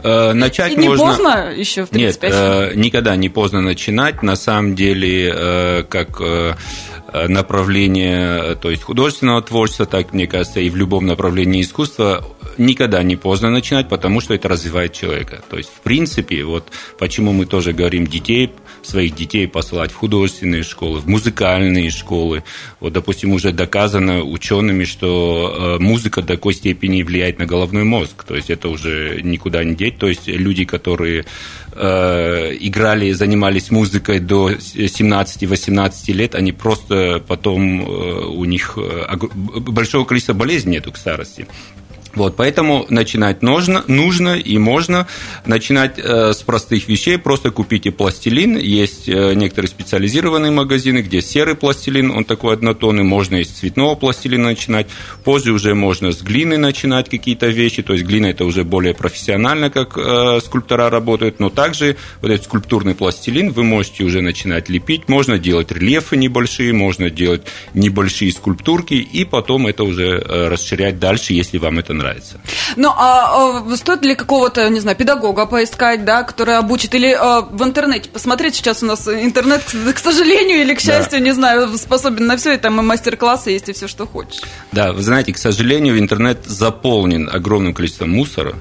Э, 0.05 0.33
начать 0.33 0.73
и 0.73 0.75
не 0.75 0.87
можно... 0.87 1.05
поздно 1.07 1.53
еще 1.55 1.85
в 1.85 1.89
35 1.89 2.31
Нет, 2.31 2.39
э, 2.39 2.75
никогда 2.75 3.15
не 3.15 3.29
поздно 3.29 3.61
начинать. 3.61 4.21
На 4.21 4.35
самом 4.35 4.75
деле, 4.75 5.33
э, 5.35 5.83
как 5.89 6.21
направление, 7.29 8.55
то 8.55 8.69
есть 8.69 8.83
художественного 8.83 9.41
творчества, 9.41 9.85
так, 9.85 10.11
мне 10.11 10.27
кажется, 10.27 10.59
и 10.59 10.69
в 10.69 10.75
любом 10.75 11.05
направлении 11.05 11.61
искусства 11.61 12.25
никогда 12.57 13.01
не 13.03 13.15
поздно 13.15 13.49
начинать, 13.49 13.87
потому 13.87 14.19
что 14.19 14.33
это 14.33 14.49
развивает 14.49 14.91
человека. 14.91 15.41
То 15.49 15.57
есть, 15.57 15.69
в 15.69 15.79
принципе, 15.79 16.43
вот 16.43 16.67
почему 16.99 17.31
мы 17.31 17.45
тоже 17.45 17.71
говорим 17.71 18.05
детей, 18.05 18.51
своих 18.87 19.15
детей 19.15 19.47
посылать 19.47 19.91
в 19.91 19.95
художественные 19.95 20.63
школы, 20.63 20.99
в 20.99 21.07
музыкальные 21.07 21.89
школы. 21.89 22.43
Вот, 22.79 22.93
допустим, 22.93 23.33
уже 23.33 23.51
доказано 23.51 24.23
учеными, 24.23 24.83
что 24.83 25.77
э, 25.77 25.83
музыка 25.83 26.21
до 26.21 26.27
такой 26.27 26.53
степени 26.53 27.03
влияет 27.03 27.39
на 27.39 27.45
головной 27.45 27.83
мозг. 27.83 28.23
То 28.23 28.35
есть, 28.35 28.49
это 28.49 28.69
уже 28.69 29.21
никуда 29.23 29.63
не 29.63 29.75
деть. 29.75 29.97
То 29.97 30.07
есть, 30.07 30.27
люди, 30.27 30.65
которые 30.65 31.25
э, 31.73 32.57
играли, 32.59 33.11
занимались 33.11 33.71
музыкой 33.71 34.19
до 34.19 34.51
17-18 34.51 36.13
лет, 36.13 36.35
они 36.35 36.51
просто 36.51 37.23
потом 37.27 37.81
э, 37.81 38.25
у 38.25 38.45
них 38.45 38.77
большого 39.55 40.05
количества 40.05 40.33
болезней 40.33 40.73
нету 40.73 40.91
к 40.91 40.97
старости. 40.97 41.47
Вот, 42.15 42.37
поэтому 42.37 42.85
начинать 42.89 43.41
нужно, 43.41 43.83
нужно 43.87 44.35
и 44.37 44.57
можно 44.57 45.07
начинать 45.45 45.99
э, 45.99 46.33
с 46.33 46.37
простых 46.37 46.87
вещей. 46.87 47.17
Просто 47.17 47.51
купите 47.51 47.91
пластилин. 47.91 48.57
Есть 48.57 49.09
э, 49.09 49.33
некоторые 49.33 49.69
специализированные 49.69 50.51
магазины, 50.51 50.99
где 50.99 51.21
серый 51.21 51.55
пластилин, 51.55 52.11
он 52.11 52.23
такой 52.23 52.53
однотонный. 52.53 53.03
Можно 53.03 53.41
из 53.41 53.49
цветного 53.49 53.95
пластилина 53.95 54.45
начинать. 54.45 54.87
Позже 55.25 55.51
уже 55.51 55.75
можно 55.75 56.13
с 56.13 56.21
глины 56.21 56.57
начинать 56.57 57.09
какие-то 57.09 57.47
вещи. 57.47 57.83
То 57.83 57.93
есть 57.93 58.05
глина 58.05 58.27
это 58.27 58.45
уже 58.45 58.63
более 58.63 58.93
профессионально, 58.93 59.69
как 59.69 59.97
э, 59.97 60.39
скульптора 60.41 60.89
работают. 60.89 61.41
Но 61.41 61.49
также 61.49 61.97
вот 62.21 62.31
этот 62.31 62.45
скульптурный 62.45 62.95
пластилин 62.95 63.51
вы 63.51 63.63
можете 63.63 64.05
уже 64.05 64.21
начинать 64.21 64.69
лепить. 64.69 65.09
Можно 65.09 65.37
делать 65.37 65.69
рельефы 65.73 66.15
небольшие, 66.15 66.71
можно 66.71 67.09
делать 67.09 67.41
небольшие 67.73 68.31
скульптурки. 68.31 68.93
И 68.93 69.25
потом 69.25 69.67
это 69.67 69.83
уже 69.83 70.23
э, 70.25 70.47
расширять 70.47 70.97
дальше, 70.97 71.33
если 71.33 71.57
вам 71.57 71.79
это 71.79 71.91
нравится 71.91 72.04
нравится. 72.05 72.39
Ну, 72.75 72.89
а, 72.89 73.63
а 73.71 73.75
стоит 73.75 74.03
ли 74.05 74.15
какого-то, 74.15 74.69
не 74.69 74.79
знаю, 74.79 74.95
педагога 74.97 75.45
поискать, 75.45 76.05
да, 76.05 76.23
который 76.23 76.57
обучит, 76.57 76.93
или 76.95 77.11
а, 77.11 77.41
в 77.41 77.63
интернете 77.63 78.09
посмотреть, 78.09 78.55
сейчас 78.55 78.83
у 78.83 78.85
нас 78.85 79.07
интернет, 79.07 79.61
к 79.93 79.97
сожалению 79.97 80.61
или 80.61 80.73
к 80.73 80.79
счастью, 80.79 81.19
да. 81.19 81.25
не 81.25 81.31
знаю, 81.31 81.77
способен 81.77 82.27
на 82.27 82.37
все, 82.37 82.53
и 82.53 82.57
там 82.57 82.79
и 82.79 82.83
мастер-классы 82.83 83.51
есть, 83.51 83.69
и 83.69 83.73
все, 83.73 83.87
что 83.87 84.05
хочешь. 84.05 84.41
Да, 84.71 84.93
вы 84.93 85.01
знаете, 85.01 85.33
к 85.33 85.37
сожалению, 85.37 85.97
интернет 85.99 86.45
заполнен 86.45 87.29
огромным 87.31 87.73
количеством 87.73 88.11
мусора, 88.11 88.55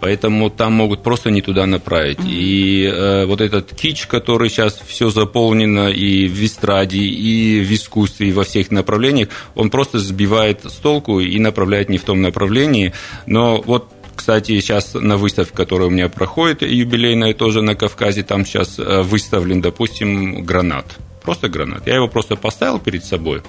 поэтому 0.00 0.50
там 0.50 0.72
могут 0.72 1.02
просто 1.02 1.30
не 1.30 1.42
туда 1.42 1.66
направить. 1.66 2.18
Mm-hmm. 2.18 2.30
И 2.30 2.84
э, 2.84 3.26
вот 3.26 3.40
этот 3.40 3.74
кич, 3.74 4.06
который 4.06 4.48
сейчас 4.48 4.80
все 4.86 5.10
заполнено 5.10 5.88
и 5.88 6.26
в 6.26 6.44
эстраде, 6.44 6.98
и 6.98 7.60
в 7.60 7.72
искусстве, 7.72 8.28
и 8.28 8.32
во 8.32 8.44
всех 8.44 8.70
направлениях, 8.70 9.28
он 9.54 9.70
просто 9.70 9.98
сбивает 9.98 10.64
с 10.64 10.74
толку 10.74 11.20
и 11.20 11.38
направляет 11.38 11.88
не 11.88 11.98
в 11.98 12.04
том 12.04 12.22
направлении. 12.22 12.92
Но 13.26 13.60
вот 13.60 13.88
кстати, 14.20 14.60
сейчас 14.60 14.92
на 14.92 15.16
выставке, 15.16 15.54
которая 15.54 15.88
у 15.88 15.90
меня 15.90 16.10
проходит, 16.10 16.60
юбилейная 16.60 17.32
тоже 17.32 17.62
на 17.62 17.74
Кавказе, 17.74 18.22
там 18.22 18.44
сейчас 18.44 18.78
э, 18.78 19.00
выставлен, 19.00 19.62
допустим, 19.62 20.44
гранат. 20.44 20.98
Просто 21.22 21.48
гранат. 21.48 21.86
Я 21.86 21.96
его 21.96 22.06
просто 22.06 22.36
поставил 22.36 22.78
перед 22.78 23.02
собой 23.02 23.42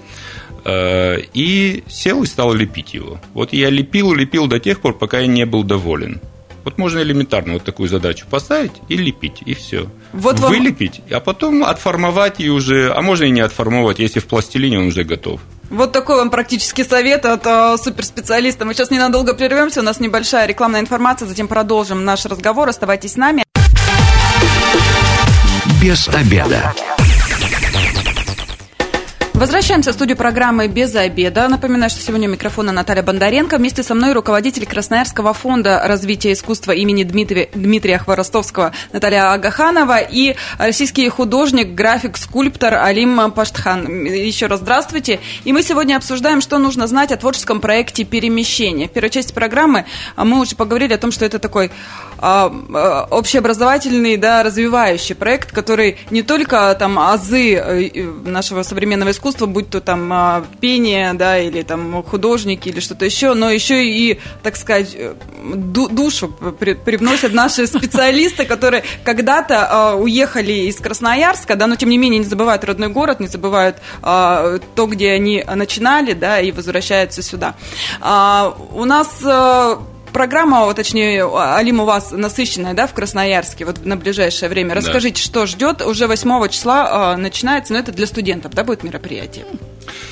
э, 0.63 1.17
и 1.34 1.84
сел 1.88 2.24
и 2.24 2.25
стал 2.25 2.53
лепить 2.53 2.93
его. 2.93 3.20
Вот 3.34 3.53
я 3.53 3.70
лепил, 3.70 4.13
лепил 4.13 4.48
до 4.48 4.60
тех 4.60 4.79
пор, 4.79 4.98
пока 4.98 5.20
я 5.20 5.27
не 5.27 5.46
был 5.46 5.63
доволен. 5.63 6.22
Вот 6.63 6.77
можно 6.77 6.99
элементарно 6.99 7.53
вот 7.53 7.63
такую 7.63 7.89
задачу 7.89 8.25
поставить 8.29 8.71
и 8.87 8.95
лепить, 8.97 9.41
и 9.45 9.53
все. 9.53 9.87
Вот 10.13 10.39
вам- 10.39 10.51
Вылепить, 10.51 11.01
а 11.11 11.19
потом 11.19 11.63
отформовать 11.63 12.39
и 12.39 12.49
уже, 12.49 12.91
а 12.93 13.01
можно 13.01 13.25
и 13.25 13.29
не 13.31 13.41
отформовать, 13.41 13.99
если 13.99 14.19
в 14.19 14.25
пластилине 14.27 14.79
он 14.79 14.87
уже 14.87 15.03
готов. 15.03 15.41
Вот 15.69 15.91
такой 15.93 16.17
вам 16.17 16.29
практический 16.29 16.83
совет 16.83 17.25
от 17.25 17.45
э, 17.45 17.77
суперспециалиста. 17.81 18.65
Мы 18.65 18.73
сейчас 18.73 18.91
ненадолго 18.91 19.33
прервемся, 19.33 19.79
у 19.79 19.83
нас 19.83 19.99
небольшая 20.01 20.45
рекламная 20.45 20.81
информация, 20.81 21.27
затем 21.27 21.47
продолжим 21.47 22.03
наш 22.03 22.25
разговор. 22.25 22.67
Оставайтесь 22.67 23.13
с 23.13 23.15
нами. 23.15 23.43
Без 25.81 26.07
обеда. 26.09 26.73
Возвращаемся 29.41 29.89
в 29.89 29.95
студию 29.95 30.17
программы 30.17 30.67
«Без 30.67 30.93
обеда». 30.93 31.48
Напоминаю, 31.48 31.89
что 31.89 32.00
сегодня 32.00 32.29
у 32.29 32.31
микрофона 32.31 32.71
Наталья 32.71 33.01
Бондаренко. 33.01 33.57
Вместе 33.57 33.81
со 33.81 33.95
мной 33.95 34.13
руководитель 34.13 34.67
Красноярского 34.67 35.33
фонда 35.33 35.81
развития 35.83 36.33
искусства 36.33 36.74
имени 36.74 37.01
Дмитрия, 37.01 37.50
Дмитрия 37.55 37.98
Хворостовского 37.98 38.71
Наталья 38.93 39.33
Агаханова 39.33 39.98
и 39.98 40.36
российский 40.60 41.10
художник, 41.10 41.74
график, 41.74 42.17
скульптор 42.17 42.75
Алим 42.75 43.31
Паштхан. 43.31 44.05
Еще 44.05 44.45
раз 44.45 44.60
здравствуйте. 44.60 45.19
И 45.43 45.53
мы 45.53 45.63
сегодня 45.63 45.95
обсуждаем, 45.95 46.39
что 46.39 46.60
нужно 46.60 46.86
знать 46.86 47.12
о 47.12 47.17
творческом 47.17 47.62
проекте 47.62 48.03
«Перемещение». 48.03 48.89
В 48.89 48.91
первой 48.91 49.10
части 49.10 49.33
программы 49.33 49.86
мы 50.17 50.39
уже 50.39 50.55
поговорили 50.55 50.93
о 50.93 51.00
том, 51.00 51.12
что 51.12 51.25
это 51.25 51.39
такой 51.39 51.71
а, 52.19 52.53
а, 52.75 53.07
общеобразовательный, 53.10 54.17
да, 54.17 54.43
развивающий 54.43 55.15
проект, 55.15 55.51
который 55.51 55.98
не 56.12 56.21
только 56.21 56.75
там 56.77 57.00
азы 57.00 57.55
э, 57.55 58.03
нашего 58.24 58.62
современного 58.62 59.10
искусства, 59.10 59.30
будь 59.39 59.69
то 59.69 59.81
там 59.81 60.11
а, 60.13 60.45
пение, 60.59 61.13
да, 61.13 61.39
или 61.39 61.61
там 61.61 62.03
художники, 62.03 62.69
или 62.69 62.79
что-то 62.79 63.05
еще, 63.05 63.33
но 63.33 63.50
еще 63.50 63.85
и, 63.85 64.19
так 64.43 64.55
сказать, 64.55 64.93
э, 64.95 65.13
ду- 65.53 65.89
душу 65.89 66.29
при- 66.59 66.73
привносят 66.73 67.33
наши 67.33 67.67
специалисты, 67.67 68.45
которые 68.45 68.83
когда-то 69.03 69.67
а, 69.69 69.95
уехали 69.95 70.51
из 70.69 70.77
Красноярска, 70.77 71.55
да, 71.55 71.67
но 71.67 71.75
тем 71.75 71.89
не 71.89 71.97
менее 71.97 72.19
не 72.19 72.25
забывают 72.25 72.63
родной 72.63 72.89
город, 72.89 73.19
не 73.19 73.27
забывают 73.27 73.77
а, 74.01 74.59
то, 74.75 74.85
где 74.88 75.11
они 75.11 75.43
начинали, 75.55 76.13
да, 76.13 76.39
и 76.39 76.51
возвращаются 76.51 77.21
сюда. 77.21 77.55
У 78.01 78.85
нас 78.85 79.23
Программа, 80.13 80.65
вот, 80.65 80.75
точнее, 80.75 81.25
Алим, 81.55 81.79
у 81.79 81.85
вас 81.85 82.11
насыщенная, 82.11 82.73
да, 82.73 82.87
в 82.87 82.93
Красноярске, 82.93 83.65
вот 83.65 83.85
на 83.85 83.95
ближайшее 83.95 84.49
время. 84.49 84.69
Да. 84.69 84.75
Расскажите, 84.75 85.21
что 85.21 85.45
ждет? 85.45 85.81
Уже 85.81 86.07
8 86.07 86.49
числа 86.49 87.13
а, 87.13 87.17
начинается, 87.17 87.73
но 87.73 87.79
это 87.79 87.91
для 87.91 88.07
студентов, 88.07 88.53
да, 88.53 88.63
будет 88.63 88.83
мероприятие? 88.83 89.45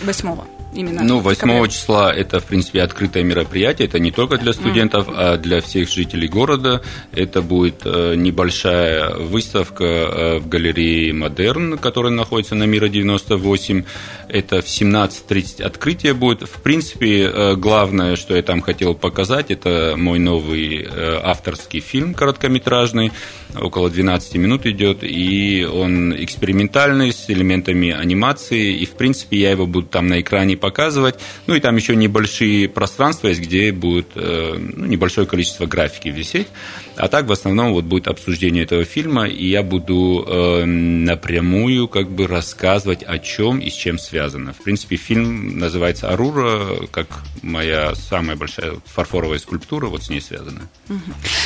8 0.03 0.37
именно. 0.73 1.03
Ну, 1.03 1.19
8 1.19 1.47
декабря. 1.47 1.67
числа 1.67 2.13
это, 2.13 2.39
в 2.39 2.45
принципе, 2.45 2.81
открытое 2.81 3.23
мероприятие. 3.23 3.88
Это 3.88 3.99
не 3.99 4.11
только 4.11 4.38
для 4.38 4.53
студентов, 4.53 5.07
а 5.09 5.38
для 5.38 5.61
всех 5.61 5.89
жителей 5.89 6.27
города. 6.27 6.81
Это 7.11 7.41
будет 7.41 7.81
э, 7.85 8.15
небольшая 8.15 9.15
выставка 9.15 9.83
э, 9.83 10.39
в 10.39 10.47
галерее 10.47 11.13
«Модерн», 11.13 11.77
которая 11.77 12.11
находится 12.11 12.55
на 12.55 12.63
Мира 12.63 12.88
98. 12.88 13.83
Это 14.27 14.61
в 14.61 14.65
17.30 14.65 15.63
открытие 15.63 16.13
будет. 16.13 16.43
В 16.43 16.61
принципе, 16.61 17.23
э, 17.23 17.55
главное, 17.55 18.15
что 18.15 18.35
я 18.35 18.41
там 18.41 18.61
хотел 18.61 18.95
показать, 18.95 19.51
это 19.51 19.95
мой 19.97 20.19
новый 20.19 20.88
авторский 21.23 21.79
фильм 21.79 22.13
короткометражный. 22.13 23.11
Около 23.59 23.89
12 23.89 24.35
минут 24.35 24.65
идет, 24.67 24.99
и 25.01 25.65
он 25.65 26.13
экспериментальный, 26.15 27.11
с 27.11 27.29
элементами 27.29 27.89
анимации. 27.89 28.75
И, 28.75 28.85
в 28.85 28.91
принципе, 28.91 29.38
я 29.38 29.51
его 29.51 29.65
буду 29.65 29.88
там 29.88 30.07
на 30.07 30.21
экране 30.21 30.55
показывать. 30.59 31.15
Ну 31.47 31.55
и 31.55 31.59
там 31.59 31.75
еще 31.75 31.95
небольшие 31.95 32.69
пространства 32.69 33.27
есть, 33.27 33.41
где 33.41 33.71
будет 33.71 34.09
э, 34.15 34.55
ну, 34.57 34.85
небольшое 34.85 35.25
количество 35.25 35.65
графики 35.65 36.09
висеть. 36.09 36.47
А 36.95 37.07
так 37.07 37.27
в 37.27 37.31
основном 37.31 37.73
вот 37.73 37.85
будет 37.85 38.07
обсуждение 38.07 38.63
этого 38.63 38.83
фильма, 38.83 39.27
и 39.27 39.47
я 39.47 39.63
буду 39.63 40.25
э, 40.27 40.65
напрямую 40.65 41.87
как 41.87 42.09
бы 42.09 42.27
рассказывать 42.27 43.03
о 43.03 43.19
чем 43.19 43.59
и 43.59 43.69
с 43.69 43.73
чем 43.73 43.97
связано. 43.97 44.53
В 44.53 44.63
принципе, 44.63 44.97
фильм 44.97 45.57
называется 45.59 46.09
Арура, 46.09 46.87
как 46.91 47.07
моя 47.41 47.95
самая 47.95 48.35
большая 48.35 48.73
фарфоровая 48.85 49.39
скульптура, 49.39 49.87
вот 49.87 50.03
с 50.03 50.09
ней 50.09 50.21
связана. 50.21 50.61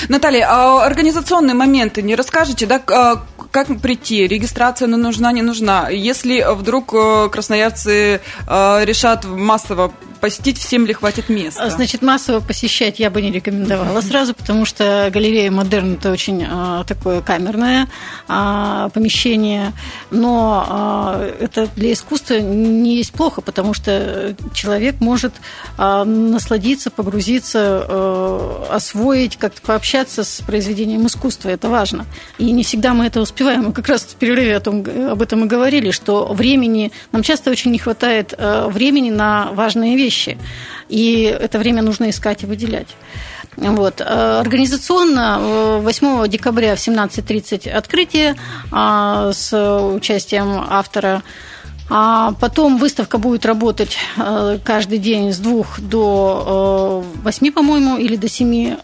Наталья, 0.09 0.47
а 0.49 0.85
организационные 0.85 1.53
моменты 1.53 2.01
не 2.01 2.15
расскажете, 2.15 2.65
да, 2.65 2.81
а, 2.87 3.23
как 3.51 3.67
прийти, 3.81 4.27
регистрация 4.27 4.87
ну, 4.87 4.97
нужна, 4.97 5.31
не 5.31 5.43
нужна? 5.43 5.89
Если 5.89 6.43
вдруг 6.55 6.93
э, 6.93 7.29
красноярцы 7.31 8.21
э, 8.47 8.85
решат 9.03 9.25
массово 9.25 9.91
посетить, 10.23 10.57
всем 10.57 10.85
ли 10.85 10.93
хватит 10.93 11.27
места? 11.27 11.69
Значит, 11.69 12.01
массово 12.01 12.39
посещать 12.39 12.97
я 12.97 13.09
бы 13.09 13.21
не 13.21 13.29
рекомендовала 13.29 13.99
сразу, 13.99 14.33
потому 14.33 14.63
что 14.63 15.09
галерея 15.13 15.51
«Модерн»– 15.51 15.95
это 15.99 16.13
очень 16.13 16.47
а, 16.49 16.85
такое 16.85 17.19
камерное 17.19 17.89
а, 18.29 18.87
помещение, 18.93 19.73
но 20.11 20.65
а, 20.65 21.29
это 21.41 21.67
для 21.75 21.91
искусства 21.91 22.35
не 22.35 22.95
есть 22.95 23.11
плохо, 23.11 23.41
потому 23.41 23.73
что 23.73 24.33
человек 24.53 25.01
может 25.01 25.33
а, 25.77 26.05
насладиться, 26.05 26.89
погрузиться, 26.89 27.85
а, 27.85 28.67
освоить, 28.71 29.35
как-то 29.35 29.61
пообщаться 29.61 30.23
с 30.23 30.41
произведением 30.41 31.05
искусства. 31.05 31.49
Это 31.49 31.67
важно. 31.67 32.05
И 32.37 32.49
не 32.53 32.63
всегда 32.63 32.93
мы 32.93 33.07
это 33.07 33.19
успеваем. 33.19 33.63
Мы 33.63 33.73
как 33.73 33.89
раз 33.89 34.03
в 34.03 34.15
перерыве 34.15 34.55
о 34.55 34.61
том, 34.61 34.85
об 35.11 35.21
этом 35.21 35.43
и 35.43 35.47
говорили, 35.49 35.91
что 35.91 36.31
времени, 36.33 36.93
нам 37.11 37.23
часто 37.23 37.51
очень 37.51 37.71
не 37.71 37.77
хватает 37.77 38.33
а, 38.37 38.69
времени 38.69 39.09
на 39.09 39.51
важные 39.51 39.97
вещи. 39.97 40.12
И 40.89 41.23
это 41.23 41.59
время 41.59 41.81
нужно 41.81 42.09
искать 42.09 42.43
и 42.43 42.45
выделять. 42.45 42.95
Вот. 43.57 44.01
Э, 44.01 44.39
Организационно 44.39 45.37
э, 45.39 45.79
8 45.81 46.27
декабря 46.27 46.75
в 46.75 46.79
17.30 46.79 47.69
открытие 47.69 48.35
а, 48.71 49.31
с 49.31 49.53
участием 49.95 50.63
автора. 50.69 51.23
А 51.89 52.31
потом 52.39 52.77
выставка 52.77 53.17
будет 53.17 53.45
работать 53.45 53.97
э, 54.17 54.57
каждый 54.63 54.97
день 54.97 55.33
с 55.33 55.37
двух 55.37 55.79
до 55.79 57.03
э, 57.15 57.21
восьми, 57.21 57.51
по-моему, 57.51 57.97
или 57.97 58.15
до 58.15 58.29
семи. 58.29 58.77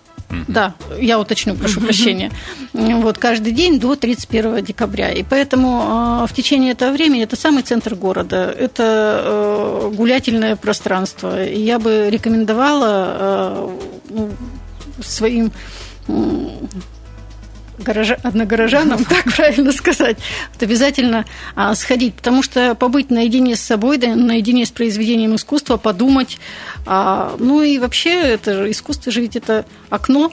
Да, 0.47 0.75
я 0.99 1.19
уточню, 1.19 1.55
прошу 1.55 1.81
прощения. 1.81 2.31
Вот 2.73 3.17
каждый 3.17 3.51
день 3.51 3.79
до 3.79 3.95
31 3.95 4.63
декабря. 4.63 5.11
И 5.11 5.23
поэтому 5.23 6.23
э, 6.23 6.27
в 6.27 6.33
течение 6.33 6.73
этого 6.73 6.91
времени 6.91 7.23
это 7.23 7.35
самый 7.35 7.63
центр 7.63 7.95
города, 7.95 8.53
это 8.57 9.21
э, 9.23 9.91
гулятельное 9.95 10.55
пространство. 10.55 11.43
И 11.43 11.59
я 11.59 11.79
бы 11.79 12.09
рекомендовала 12.09 13.17
э, 13.19 13.77
ну, 14.09 14.29
своим 15.01 15.51
м, 17.79 17.83
гаража, 17.83 18.17
одногорожанам, 18.23 19.03
так 19.09 19.33
правильно 19.35 19.71
сказать, 19.71 20.17
вот 20.53 20.63
обязательно 20.63 21.25
а, 21.55 21.73
сходить, 21.75 22.13
потому 22.15 22.43
что 22.43 22.75
побыть 22.75 23.09
наедине 23.09 23.55
с 23.55 23.61
собой, 23.61 23.97
да, 23.97 24.15
наедине 24.15 24.65
с 24.65 24.71
произведением 24.71 25.35
искусства, 25.35 25.77
подумать. 25.77 26.39
а, 26.85 27.35
ну 27.39 27.61
и 27.61 27.77
вообще, 27.79 28.13
это 28.21 28.69
искусство 28.69 29.11
же 29.11 29.21
ведь 29.21 29.35
это 29.35 29.65
окно, 29.89 30.31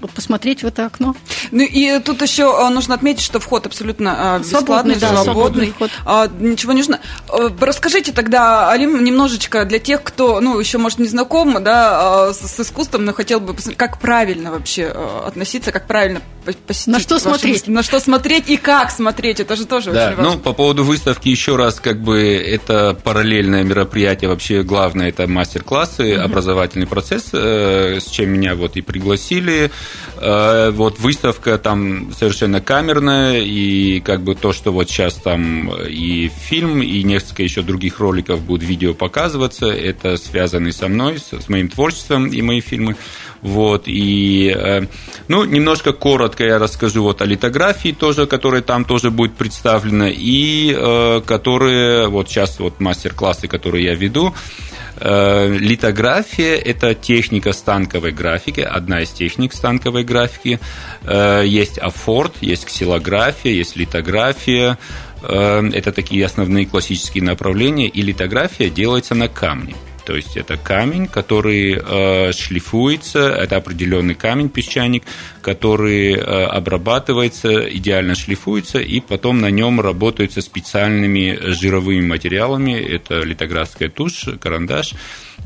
вот 0.00 0.10
посмотреть 0.12 0.62
в 0.62 0.66
это 0.66 0.86
окно. 0.86 1.14
Ну 1.50 1.62
и 1.62 1.98
тут 2.00 2.22
еще 2.22 2.54
а, 2.58 2.70
нужно 2.70 2.94
отметить, 2.94 3.22
что 3.22 3.40
вход 3.40 3.66
абсолютно 3.66 4.34
а, 4.36 4.38
бесплатный, 4.38 4.94
Свободный, 4.94 4.94
да, 4.96 5.08
свободный. 5.22 5.24
свободный 5.24 5.70
вход. 5.72 5.90
А, 6.06 6.28
Ничего 6.40 6.72
не 6.72 6.78
нужно. 6.78 7.00
А, 7.28 7.50
Расскажите 7.60 8.12
тогда, 8.12 8.70
Алим, 8.70 9.02
немножечко 9.04 9.64
для 9.64 9.78
тех, 9.78 10.02
кто, 10.02 10.40
ну, 10.40 10.58
еще, 10.58 10.78
может, 10.78 10.98
не 10.98 11.08
знаком, 11.08 11.62
да, 11.62 12.28
а, 12.28 12.32
с, 12.32 12.38
с 12.40 12.60
искусством, 12.60 13.04
но 13.04 13.12
хотел 13.12 13.40
бы 13.40 13.54
посмотреть, 13.54 13.78
как 13.78 13.98
правильно 14.00 14.50
вообще 14.50 14.86
относиться, 15.26 15.72
как 15.72 15.86
правильно 15.86 16.20
по- 16.44 16.52
посетить. 16.52 16.86
На 16.92 17.00
что 17.00 17.18
смотреть? 17.18 17.52
выставку. 17.54 17.72
На 17.72 17.82
что 17.82 18.00
смотреть 18.00 18.48
и 18.48 18.56
как 18.56 18.90
смотреть, 18.90 19.40
это 19.40 19.56
же 19.56 19.66
тоже 19.66 19.92
Да, 19.92 20.08
очень 20.08 20.16
важно. 20.16 20.32
ну, 20.34 20.38
по 20.38 20.52
поводу 20.52 20.84
выставки 20.84 21.28
еще 21.28 21.56
раз, 21.56 21.80
как 21.80 22.00
бы 22.00 22.20
это 22.34 22.98
параллельное 23.04 23.62
мероприятие, 23.64 24.30
вообще 24.30 24.62
главное 24.62 25.08
это 25.10 25.26
мастер-классы, 25.26 26.14
образовательный 26.14 26.86
процесс, 26.86 27.30
э, 27.32 27.98
с 28.00 28.06
чем 28.10 28.30
меня 28.30 28.54
вот 28.54 28.76
и 28.76 28.80
пригласили. 28.80 29.70
Э, 30.16 30.70
Вот 30.70 30.98
выставка 30.98 31.58
там 31.58 32.12
совершенно 32.12 32.60
камерная, 32.60 33.40
и 33.40 34.00
как 34.00 34.22
бы 34.22 34.34
то, 34.34 34.52
что 34.52 34.72
вот 34.72 34.88
сейчас 34.88 35.14
там 35.14 35.70
и 35.88 36.28
фильм, 36.28 36.82
и 36.82 37.02
несколько 37.02 37.42
еще 37.42 37.62
других 37.62 38.00
роликов 38.00 38.40
будут 38.42 38.68
видео 38.68 38.94
показываться, 38.94 39.66
это 39.66 40.16
связано 40.16 40.72
со 40.72 40.88
мной, 40.88 41.18
с, 41.18 41.48
моим 41.48 41.68
творчеством 41.68 42.28
и 42.28 42.42
мои 42.42 42.60
фильмы. 42.60 42.96
Вот, 43.42 43.84
и, 43.86 44.54
э, 44.54 44.86
ну, 45.28 45.44
немножко 45.44 45.92
коротко 45.92 46.44
я 46.44 46.58
расскажу 46.58 47.02
вот 47.02 47.22
о 47.22 47.24
литографии 47.24 47.92
тоже, 47.92 48.26
которая 48.26 48.60
там 48.60 48.84
тоже 48.84 49.10
будет 49.10 49.34
представлена, 49.34 50.10
и 50.10 50.74
э, 50.76 51.22
которые, 51.24 52.08
вот 52.08 52.28
сейчас 52.28 52.58
вот 52.58 52.80
мастер-классы, 52.80 53.48
которые 53.48 53.86
я 53.86 53.94
веду, 53.94 54.34
Э, 54.34 54.79
Литография– 55.02 56.56
это 56.64 56.94
техника 56.94 57.52
станковой 57.52 58.12
графики, 58.12 58.60
одна 58.60 59.00
из 59.02 59.10
техник 59.10 59.52
станковой 59.52 60.04
графики. 60.04 60.60
Э, 61.04 61.42
Есть 61.46 61.78
афорт, 61.78 62.34
есть 62.40 62.66
ксилография, 62.66 63.52
есть 63.52 63.76
литография. 63.76 64.78
Э, 65.22 65.62
Это 65.72 65.92
такие 65.92 66.24
основные 66.24 66.66
классические 66.66 67.24
направления. 67.24 67.88
И 67.88 68.02
литография 68.02 68.68
делается 68.68 69.14
на 69.14 69.28
камне. 69.28 69.74
То 70.04 70.16
есть 70.16 70.36
это 70.36 70.56
камень, 70.56 71.06
который 71.06 71.80
э, 71.80 72.32
шлифуется, 72.32 73.30
это 73.30 73.56
определенный 73.56 74.14
камень, 74.14 74.48
песчаник, 74.48 75.04
который 75.42 76.12
э, 76.12 76.18
обрабатывается, 76.18 77.68
идеально 77.68 78.14
шлифуется, 78.14 78.78
и 78.80 79.00
потом 79.00 79.40
на 79.40 79.50
нем 79.50 79.80
работаются 79.80 80.40
специальными 80.40 81.38
жировыми 81.52 82.06
материалами. 82.06 82.72
Это 82.72 83.20
литографская 83.20 83.88
тушь, 83.88 84.26
карандаш 84.40 84.94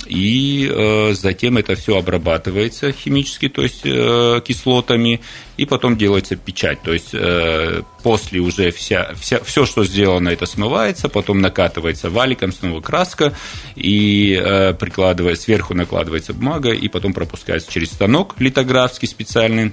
и 0.06 0.70
э, 0.70 1.14
затем 1.14 1.56
это 1.56 1.74
все 1.74 1.98
обрабатывается 1.98 2.92
химически, 2.92 3.48
то 3.48 3.62
есть 3.62 3.82
э, 3.84 4.40
кислотами, 4.44 5.20
и 5.56 5.64
потом 5.66 5.96
делается 5.96 6.36
печать. 6.36 6.82
То 6.82 6.92
есть 6.92 7.10
э, 7.12 7.82
после 8.02 8.40
уже 8.40 8.70
вся, 8.70 9.14
вся, 9.14 9.40
все, 9.42 9.64
что 9.64 9.84
сделано, 9.84 10.28
это 10.28 10.46
смывается, 10.46 11.08
потом 11.08 11.40
накатывается 11.40 12.10
валиком 12.10 12.52
снова 12.52 12.80
краска, 12.80 13.34
и 13.76 14.34
прикладывая, 14.78 15.36
сверху 15.36 15.74
накладывается 15.74 16.34
бумага, 16.34 16.70
и 16.72 16.88
потом 16.88 17.12
пропускается 17.12 17.70
через 17.72 17.88
станок 17.88 18.34
литографский 18.38 19.08
специальный, 19.08 19.72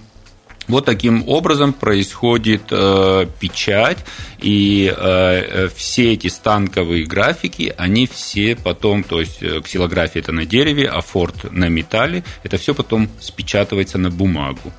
вот 0.72 0.86
таким 0.86 1.28
образом 1.28 1.74
происходит 1.74 2.64
э, 2.72 3.26
печать, 3.40 4.00
и 4.40 4.94
э, 4.96 5.70
все 5.76 6.14
эти 6.14 6.28
станковые 6.28 7.06
графики, 7.06 7.74
они 7.78 8.08
все 8.08 8.56
потом, 8.56 9.04
то 9.04 9.20
есть 9.20 9.42
э, 9.42 9.62
ксилография 9.62 10.22
это 10.22 10.32
на 10.32 10.46
дереве, 10.46 10.88
а 10.88 11.02
форт 11.02 11.52
на 11.52 11.70
металле, 11.70 12.24
это 12.44 12.58
все 12.58 12.74
потом 12.74 13.10
спечатывается 13.20 13.98
на 13.98 14.10
бумагу. 14.10 14.72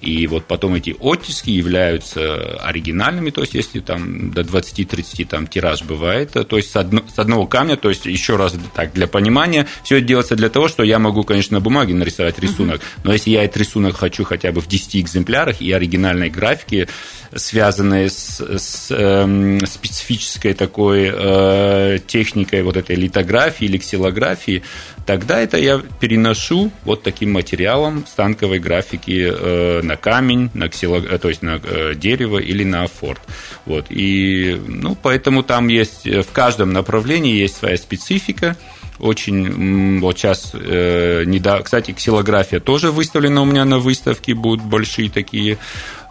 И 0.00 0.26
вот 0.26 0.46
потом 0.46 0.74
эти 0.74 0.96
оттиски 0.98 1.50
являются 1.50 2.56
оригинальными, 2.60 3.30
то 3.30 3.42
есть 3.42 3.54
если 3.54 3.80
там 3.80 4.30
до 4.30 4.42
20-30 4.42 5.26
там 5.26 5.46
тираж 5.46 5.82
бывает, 5.82 6.32
то 6.32 6.56
есть 6.56 6.70
с, 6.70 6.76
одно, 6.76 7.02
с 7.14 7.18
одного 7.18 7.46
камня, 7.46 7.76
то 7.76 7.88
есть 7.88 8.06
еще 8.06 8.36
раз 8.36 8.54
так 8.74 8.92
для 8.92 9.06
понимания, 9.06 9.66
все 9.82 9.98
это 9.98 10.06
делается 10.06 10.36
для 10.36 10.48
того, 10.48 10.68
что 10.68 10.82
я 10.82 10.98
могу, 10.98 11.24
конечно, 11.24 11.56
на 11.56 11.60
бумаге 11.60 11.94
нарисовать 11.94 12.38
рисунок, 12.38 12.80
но 13.04 13.12
если 13.12 13.30
я 13.30 13.44
этот 13.44 13.58
рисунок 13.58 13.96
хочу 13.96 14.24
хотя 14.24 14.52
бы 14.52 14.60
в 14.60 14.68
10 14.68 14.96
экземплярах 14.96 15.39
и 15.48 15.72
оригинальной 15.72 16.30
графики, 16.30 16.88
связанные 17.34 18.10
с, 18.10 18.40
с 18.40 18.88
э, 18.90 19.58
специфической 19.66 20.54
такой 20.54 21.10
э, 21.12 21.98
техникой 22.06 22.62
вот 22.62 22.76
этой 22.76 22.96
литографии 22.96 23.66
или 23.66 23.78
ксилографии, 23.78 24.62
тогда 25.06 25.40
это 25.40 25.56
я 25.56 25.80
переношу 26.00 26.72
вот 26.84 27.02
таким 27.02 27.32
материалом 27.32 28.04
станковой 28.06 28.58
графики 28.58 29.32
э, 29.32 29.80
на 29.82 29.96
камень, 29.96 30.50
на 30.54 30.68
ксило, 30.68 30.96
э, 30.96 31.18
то 31.18 31.28
есть 31.28 31.42
на 31.42 31.60
э, 31.62 31.94
дерево 31.94 32.38
или 32.38 32.64
на 32.64 32.84
афорт. 32.84 33.20
Вот. 33.64 33.86
И, 33.90 34.60
ну, 34.66 34.96
поэтому 35.00 35.42
там 35.42 35.68
есть, 35.68 36.06
в 36.06 36.32
каждом 36.32 36.72
направлении 36.72 37.34
есть 37.34 37.56
своя 37.56 37.76
специфика, 37.76 38.56
очень 39.00 40.00
вот 40.00 40.18
сейчас, 40.18 40.52
э, 40.54 41.24
не 41.26 41.38
да, 41.38 41.60
кстати, 41.62 41.92
ксилография 41.92 42.60
тоже 42.60 42.90
выставлена 42.90 43.42
у 43.42 43.44
меня 43.44 43.64
на 43.64 43.78
выставке, 43.78 44.34
будут 44.34 44.64
большие 44.64 45.10
такие 45.10 45.58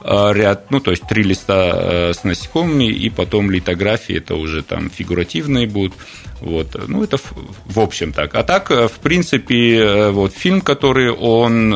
Э, 0.02 0.32
ряд, 0.34 0.71
ну, 0.71 0.80
то 0.80 0.91
есть 0.91 1.06
три 1.08 1.23
листа 1.23 1.71
э, 1.73 2.13
с 2.13 2.23
насекомыми, 2.23 2.86
и 2.86 3.10
потом 3.10 3.52
литографии, 3.52 4.17
это 4.17 4.36
уже 4.36 4.63
там 4.63 4.89
фигуративные 4.89 5.67
будут. 5.67 5.93
Вот. 6.39 6.88
Ну, 6.88 7.04
это 7.04 7.17
в 7.65 7.80
общем 7.80 8.13
так. 8.13 8.34
А 8.36 8.43
так, 8.43 8.71
э, 8.71 8.88
в 8.88 8.99
принципе, 8.99 10.10
вот 10.12 10.34
фильм, 10.34 10.62
который 10.62 11.12
он 11.12 11.73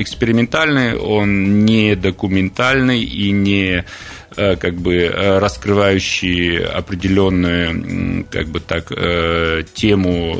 экспериментальный, 0.00 0.96
он 0.96 1.66
не 1.66 1.94
документальный 1.94 3.02
и 3.02 3.30
не 3.32 3.84
как 4.36 4.74
бы 4.74 4.96
э, 4.96 5.38
раскрывающие 5.38 6.64
определенную 6.64 8.26
как 8.30 8.48
бы 8.48 8.60
так 8.60 8.90
э, 8.90 9.62
тему 9.74 10.36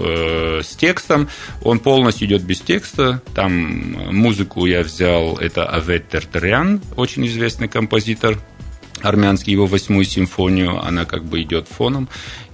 с 0.62 0.76
текстом. 0.76 1.28
Он 1.62 1.78
полностью 1.78 2.28
идет 2.28 2.42
без 2.42 2.60
текста. 2.60 3.22
Там 3.34 4.14
музыку 4.14 4.66
я 4.66 4.82
взял, 4.82 5.36
это 5.36 5.66
Авет 5.66 6.08
Тертарян, 6.08 6.80
очень 6.96 7.26
известный 7.26 7.68
композитор 7.68 8.38
армянский, 9.02 9.52
его 9.52 9.66
восьмую 9.66 10.04
симфонию, 10.04 10.80
она 10.84 11.04
как 11.04 11.24
бы 11.24 11.42
идет 11.42 11.68
фоном. 11.68 12.08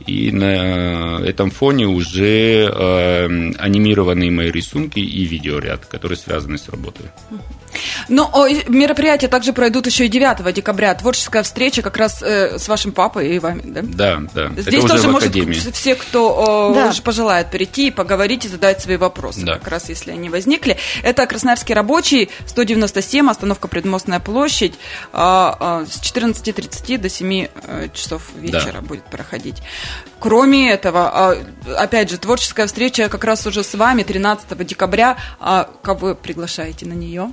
И 0.07 0.31
на 0.33 1.20
этом 1.20 1.51
фоне 1.51 1.87
уже 1.87 2.64
э, 2.64 3.53
анимированные 3.59 4.31
мои 4.31 4.51
рисунки 4.51 5.01
и 5.01 5.24
видеоряд, 5.24 5.85
которые 5.85 6.16
связаны 6.16 6.57
с 6.57 6.68
работой. 6.68 7.07
Но 8.09 8.31
мероприятия 8.68 9.28
также 9.28 9.52
пройдут 9.52 9.87
еще 9.87 10.07
и 10.07 10.09
9 10.09 10.54
декабря. 10.54 10.94
Творческая 10.94 11.42
встреча 11.42 11.83
как 11.83 11.96
раз 11.96 12.22
э, 12.22 12.59
с 12.59 12.68
вашим 12.68 12.92
папой 12.92 13.35
и 13.35 13.38
вами, 13.38 13.62
да? 13.64 13.81
Да, 13.83 14.22
да. 14.35 14.61
Здесь 14.61 14.85
Это 14.85 14.94
тоже 14.94 15.09
может 15.09 15.35
все, 15.74 15.94
кто 15.94 16.72
да. 16.74 16.88
уже 16.88 17.02
пожелает 17.02 17.50
перейти 17.50 17.88
и 17.88 17.90
поговорить 17.90 18.44
и 18.44 18.48
задать 18.48 18.81
свои 18.81 18.96
вопросы, 18.96 19.40
да. 19.44 19.54
как 19.54 19.68
раз 19.68 19.88
если 19.88 20.12
они 20.12 20.31
возникли. 20.31 20.76
Это 21.02 21.26
Красноярский 21.26 21.74
рабочий, 21.74 22.31
197, 22.46 23.31
остановка 23.31 23.68
Предмостная 23.68 24.20
площадь, 24.20 24.74
а, 25.12 25.57
а, 25.61 25.87
с 25.87 26.00
14.30 26.00 26.98
до 26.98 27.09
7 27.09 27.46
э, 27.62 27.88
часов 27.92 28.22
вечера 28.37 28.74
да. 28.74 28.81
будет 28.81 29.04
проходить. 29.04 29.62
Кроме 30.18 30.70
этого, 30.70 31.09
а, 31.09 31.37
опять 31.76 32.11
же, 32.11 32.18
творческая 32.18 32.66
встреча 32.66 33.09
как 33.09 33.24
раз 33.24 33.46
уже 33.46 33.62
с 33.62 33.74
вами 33.74 34.02
13 34.02 34.66
декабря. 34.66 35.16
Кого 35.83 36.09
вы 36.09 36.14
приглашаете 36.14 36.87
на 36.87 36.92
нее? 36.92 37.33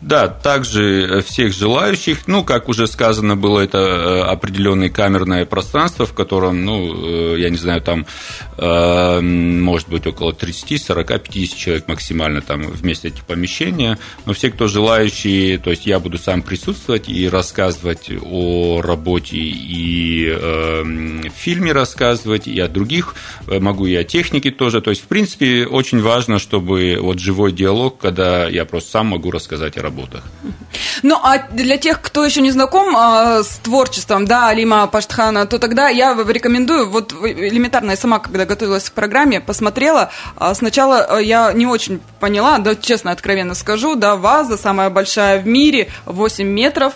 Да, 0.00 0.28
также 0.28 1.18
э, 1.18 1.22
всех 1.22 1.52
желающих, 1.52 2.28
ну, 2.28 2.44
как 2.44 2.68
уже 2.68 2.86
сказано 2.86 3.36
было, 3.36 3.60
это 3.60 3.78
э, 3.78 4.20
определенное 4.22 4.90
камерное 4.90 5.44
пространство, 5.44 6.06
в 6.06 6.12
котором, 6.12 6.64
ну, 6.64 7.34
э, 7.34 7.40
я 7.40 7.50
не 7.50 7.56
знаю, 7.56 7.80
там 7.82 8.06
может 8.60 9.88
быть 9.88 10.04
около 10.08 10.32
30, 10.32 10.82
40, 10.82 11.22
50 11.22 11.56
человек 11.56 11.86
максимально 11.86 12.40
там 12.40 12.62
вместе 12.62 13.06
этих 13.06 13.24
помещения, 13.24 13.98
но 14.26 14.32
все, 14.32 14.50
кто 14.50 14.66
желающие, 14.66 15.58
то 15.58 15.70
есть 15.70 15.86
я 15.86 16.00
буду 16.00 16.18
сам 16.18 16.42
присутствовать 16.42 17.08
и 17.08 17.28
рассказывать 17.28 18.10
о 18.20 18.80
работе 18.82 19.36
и 19.36 20.28
в 20.28 21.32
фильме 21.36 21.70
рассказывать, 21.70 22.48
и 22.48 22.58
о 22.58 22.66
других, 22.66 23.14
могу 23.46 23.86
и 23.86 23.94
о 23.94 24.02
технике 24.02 24.50
тоже, 24.50 24.80
то 24.80 24.90
есть, 24.90 25.02
в 25.02 25.06
принципе, 25.06 25.64
очень 25.64 26.00
важно, 26.00 26.40
чтобы 26.40 26.98
вот 27.00 27.20
живой 27.20 27.52
диалог, 27.52 27.98
когда 27.98 28.48
я 28.48 28.64
просто 28.64 28.90
сам 28.90 29.06
могу 29.08 29.30
рассказать 29.30 29.76
о 29.78 29.82
работах. 29.88 30.22
Ну, 31.02 31.16
а 31.22 31.38
для 31.50 31.76
тех, 31.76 32.00
кто 32.00 32.24
еще 32.24 32.40
не 32.40 32.50
знаком 32.50 32.96
а, 32.96 33.42
с 33.42 33.58
творчеством, 33.58 34.26
да, 34.26 34.48
Алима 34.48 34.86
Паштхана, 34.86 35.46
то 35.46 35.58
тогда 35.58 35.88
я 35.88 36.14
рекомендую, 36.28 36.88
вот 36.90 37.12
элементарно, 37.12 37.92
я 37.92 37.96
сама, 37.96 38.18
когда 38.18 38.44
готовилась 38.44 38.90
к 38.90 38.92
программе, 38.92 39.40
посмотрела, 39.40 40.10
а, 40.36 40.54
сначала 40.54 40.98
а, 41.04 41.18
я 41.18 41.52
не 41.52 41.66
очень 41.66 42.00
поняла, 42.20 42.58
да, 42.58 42.74
честно, 42.74 43.10
откровенно 43.10 43.54
скажу, 43.54 43.94
да, 43.94 44.16
ваза 44.16 44.56
самая 44.56 44.90
большая 44.90 45.40
в 45.40 45.46
мире, 45.46 45.88
8 46.06 46.46
метров, 46.46 46.94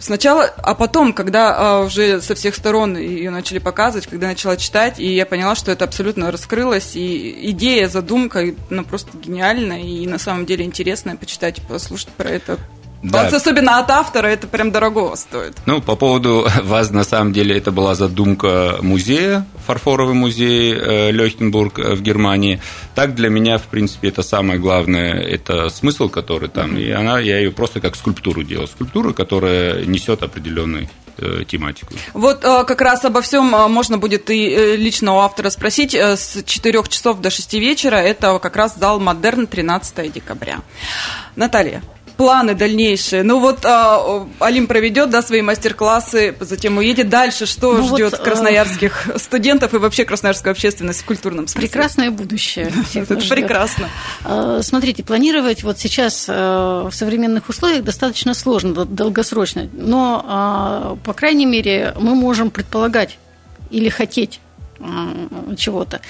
Сначала, 0.00 0.46
а 0.56 0.74
потом, 0.74 1.12
когда 1.12 1.54
а, 1.56 1.80
уже 1.84 2.22
со 2.22 2.34
всех 2.34 2.54
сторон 2.54 2.96
ее 2.96 3.30
начали 3.30 3.58
показывать, 3.58 4.06
когда 4.06 4.28
начала 4.28 4.56
читать, 4.56 4.98
и 4.98 5.14
я 5.14 5.26
поняла, 5.26 5.54
что 5.54 5.70
это 5.70 5.84
абсолютно 5.84 6.32
раскрылось, 6.32 6.96
и 6.96 7.50
идея, 7.50 7.86
задумка, 7.86 8.54
ну, 8.70 8.82
просто 8.82 9.10
гениальная, 9.18 9.82
и 9.82 10.06
на 10.06 10.18
самом 10.18 10.46
деле 10.46 10.64
интересная 10.64 11.16
почитать, 11.16 11.60
послушать 11.68 12.08
про 12.08 12.30
это 12.30 12.58
да. 13.02 13.24
Вот 13.24 13.32
особенно 13.32 13.78
от 13.78 13.90
автора 13.90 14.26
это 14.26 14.46
прям 14.46 14.72
дорого 14.72 15.16
стоит. 15.16 15.56
Ну, 15.64 15.80
по 15.80 15.96
поводу 15.96 16.46
вас, 16.62 16.90
на 16.90 17.04
самом 17.04 17.32
деле, 17.32 17.56
это 17.56 17.70
была 17.70 17.94
задумка 17.94 18.78
музея, 18.82 19.46
фарфоровый 19.66 20.14
музей 20.14 20.74
э, 20.74 21.10
Лёхтенбург 21.10 21.78
э, 21.78 21.94
в 21.94 22.02
Германии. 22.02 22.60
Так 22.94 23.14
для 23.14 23.30
меня, 23.30 23.56
в 23.58 23.62
принципе, 23.64 24.08
это 24.08 24.22
самое 24.22 24.60
главное, 24.60 25.14
это 25.14 25.70
смысл, 25.70 26.08
который 26.10 26.50
там, 26.50 26.76
и 26.76 26.90
она, 26.90 27.20
я 27.20 27.38
ее 27.38 27.52
просто 27.52 27.80
как 27.80 27.96
скульптуру 27.96 28.42
делал. 28.42 28.66
Скульптура, 28.66 29.12
которая 29.12 29.86
несет 29.86 30.22
определенный 30.22 30.90
э, 31.16 31.44
тематику. 31.48 31.94
Вот 32.12 32.40
как 32.40 32.80
раз 32.82 33.04
обо 33.06 33.22
всем 33.22 33.46
можно 33.46 33.96
будет 33.96 34.28
и 34.28 34.76
лично 34.76 35.14
у 35.14 35.18
автора 35.20 35.48
спросить. 35.48 35.94
С 35.94 36.42
4 36.44 36.82
часов 36.88 37.20
до 37.20 37.30
6 37.30 37.54
вечера 37.54 37.96
это 37.96 38.38
как 38.38 38.56
раз 38.56 38.76
зал 38.76 39.00
Модерн 39.00 39.46
13 39.46 40.12
декабря. 40.12 40.58
Наталья, 41.36 41.82
планы 42.20 42.54
дальнейшие? 42.54 43.22
Ну 43.22 43.40
вот 43.40 43.64
а, 43.64 44.26
Алим 44.40 44.66
проведет 44.66 45.08
да, 45.08 45.22
свои 45.22 45.40
мастер-классы, 45.40 46.34
затем 46.40 46.76
уедет 46.76 47.08
дальше. 47.08 47.46
Что 47.46 47.72
ну 47.72 47.82
ждет 47.82 48.12
вот, 48.12 48.20
красноярских 48.20 49.08
э... 49.08 49.18
студентов 49.18 49.72
и 49.72 49.78
вообще 49.78 50.04
красноярскую 50.04 50.50
общественность 50.50 51.00
в 51.00 51.06
культурном 51.06 51.46
смысле? 51.46 51.66
Прекрасное 51.66 52.10
будущее. 52.10 52.70
Это 52.94 53.16
прекрасно. 53.16 53.88
А, 54.22 54.60
смотрите, 54.60 55.02
планировать 55.02 55.62
вот 55.62 55.78
сейчас 55.78 56.26
э, 56.28 56.32
в 56.32 56.92
современных 56.92 57.48
условиях 57.48 57.84
достаточно 57.84 58.34
сложно, 58.34 58.84
долгосрочно. 58.84 59.70
Но, 59.72 60.22
а, 60.28 60.98
по 61.02 61.14
крайней 61.14 61.46
мере, 61.46 61.94
мы 61.98 62.14
можем 62.14 62.50
предполагать 62.50 63.16
или 63.70 63.88
хотеть 63.88 64.40
чего-то. 65.56 66.00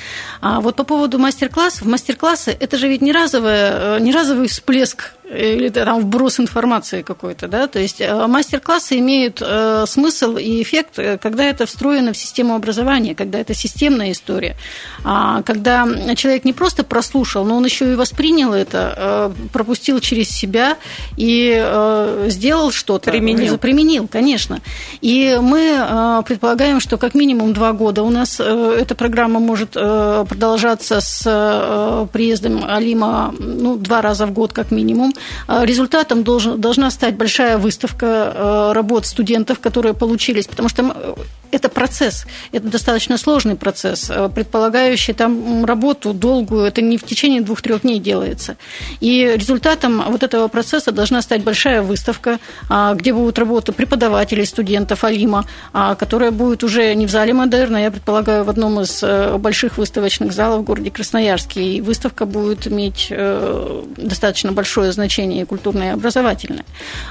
А 0.41 0.61
вот 0.61 0.77
по 0.77 0.85
поводу 0.85 1.19
мастер-классов, 1.19 1.87
мастер-классы– 1.87 2.57
это 2.61 2.77
же 2.77 2.89
ведь 2.89 3.03
не, 3.03 3.13
разовое, 3.13 3.99
не 4.01 4.13
разовый 4.13 4.49
всплеск 4.49 5.15
или 5.31 5.69
там 5.69 6.01
вброс 6.01 6.41
информации 6.41 7.03
какой-то, 7.03 7.47
да, 7.47 7.69
то 7.69 7.79
есть 7.79 8.01
э, 8.01 8.27
мастер-классы 8.27 8.99
имеют 8.99 9.41
э, 9.41 9.85
смысл 9.87 10.37
и 10.37 10.61
эффект, 10.61 10.99
э, 10.99 11.19
когда 11.19 11.45
это 11.45 11.67
встроено 11.67 12.13
в 12.13 12.17
систему 12.17 12.55
образования, 12.55 13.15
когда 13.15 13.39
это 13.39 13.55
системная 13.55 14.11
история, 14.11 14.57
а 15.05 15.43
когда 15.43 15.87
человек 16.17 16.45
не 16.45 16.53
просто 16.53 16.83
прослушал, 16.83 17.45
но 17.45 17.57
он 17.57 17.65
еще 17.65 17.93
и 17.93 17.95
воспринял 17.95 18.53
это, 18.53 19.33
пропустил 19.53 20.01
через 20.01 20.29
себя 20.29 20.77
и 21.17 22.27
сделал 22.27 22.73
что-то. 22.73 23.11
Применил. 23.11 23.59
Применил, 23.59 24.09
конечно. 24.09 24.61
И 25.01 25.39
мы 25.41 26.23
предполагаем, 26.27 26.81
что 26.81 26.99
как 26.99 27.15
минимум 27.15 27.53
два 27.53 27.73
года 27.73 28.03
у 28.03 28.11
нас 28.11 28.41
эта 28.79 28.95
программа 28.95 29.41
может 29.41 29.71
продолжаться 29.71 31.01
с 31.01 32.09
приездом 32.13 32.65
Алима 32.65 33.35
ну, 33.39 33.77
два 33.77 34.03
раза 34.03 34.27
в 34.27 34.33
год 34.33 34.53
как 34.53 34.71
минимум. 34.71 35.13
А, 35.47 35.65
результатом 35.65 36.23
должен, 36.23 36.61
должна 36.61 36.91
стать 36.91 37.17
большая 37.17 37.59
выставка 37.59 38.73
работ 38.75 39.07
студентов, 39.07 39.61
которые 39.61 39.95
получились, 39.95 40.47
потому 40.47 40.69
что 40.69 41.17
это 41.51 41.69
процесс, 41.69 42.27
это 42.53 42.69
достаточно 42.69 43.19
сложный 43.19 43.57
процесс, 43.57 44.11
а, 44.11 44.29
предполагающий 44.29 45.13
там 45.15 45.65
работу 45.65 46.13
долгую, 46.13 46.65
это 46.65 46.83
не 46.83 46.97
в 46.97 47.05
течение 47.05 47.41
двух-трех 47.41 47.83
дней 47.83 47.99
делается. 47.99 48.57
И 49.01 49.33
результатом 49.37 50.03
вот 50.09 50.23
этого 50.23 50.49
процесса 50.49 50.93
должна 50.93 51.23
стать 51.23 51.43
большая 51.45 51.83
выставка, 51.83 52.39
где 52.95 53.13
будут 53.13 53.39
работы 53.39 53.73
преподавателей, 53.73 54.47
студентов 54.47 55.05
Алима, 55.05 55.45
которая 55.73 56.31
будет 56.31 56.65
уже 56.65 56.95
не 56.95 57.07
в 57.07 57.11
зале 57.11 57.33
Модерна, 57.33 57.79
я 57.79 57.91
предполагаю, 57.91 58.45
в 58.45 58.51
одном 58.51 58.81
из 58.81 59.03
э, 59.03 59.37
больших 59.39 59.79
выставочных 59.79 60.33
залов 60.33 60.61
в 60.61 60.65
городе 60.65 60.91
Красноярске. 60.91 61.63
И 61.63 61.81
выставка 61.81 62.27
будет 62.27 62.67
иметь 62.67 63.09
э, 63.11 63.83
достаточно 63.97 64.53
большое 64.53 64.93
значение 64.93 65.47
культурное 65.47 65.91
и 65.91 65.95
образовательное. 65.95 66.65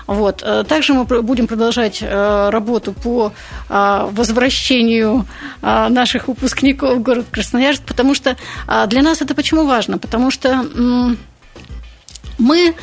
Вот. 0.08 0.44
Э, 0.44 0.64
также 0.68 0.94
мы 0.94 1.06
будем 1.06 1.48
продолжать 1.48 2.00
э, 2.02 2.50
работу 2.50 2.94
по 2.94 3.32
э, 3.70 4.08
возвращению 4.30 5.26
наших 5.62 6.28
выпускников 6.28 6.98
в 6.98 7.02
город 7.02 7.26
Красноярск, 7.32 7.84
потому 7.84 8.14
что 8.14 8.38
для 8.88 9.02
нас 9.02 9.22
это 9.22 9.34
почему 9.36 9.66
важно? 9.66 9.98
Потому 9.98 10.32
что 10.32 10.66
мы 12.38 12.76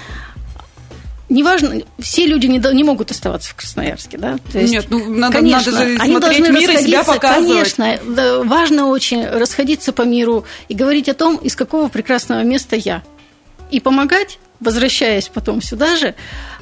Неважно, 1.29 1.83
все 1.99 2.25
люди 2.25 2.47
не, 2.47 2.59
не 2.73 2.85
могут 2.85 3.11
оставаться 3.11 3.51
в 3.51 3.57
Красноярске, 3.57 4.17
да? 4.17 4.39
То 4.53 4.61
есть, 4.61 4.73
Нет, 4.73 4.87
ну 4.91 5.13
надо, 5.13 5.39
конечно, 5.39 5.73
надо 5.73 5.89
же 5.89 5.97
они 5.99 6.13
смотреть 6.13 6.51
мир 6.51 6.71
и 6.71 6.77
себя 6.77 7.03
показывать. 7.03 7.75
Конечно, 7.75 8.15
да, 8.15 8.45
важно 8.45 8.87
очень 8.87 9.27
расходиться 9.27 9.93
по 9.93 10.03
миру 10.03 10.45
и 10.69 10.75
говорить 10.75 11.09
о 11.09 11.15
том, 11.15 11.37
из 11.39 11.57
какого 11.57 11.89
прекрасного 11.89 12.45
места 12.45 12.77
я. 12.77 13.03
И 13.73 13.81
помогать 13.81 14.39
возвращаясь 14.61 15.29
потом 15.29 15.63
сюда 15.63 15.97
же, 15.97 16.15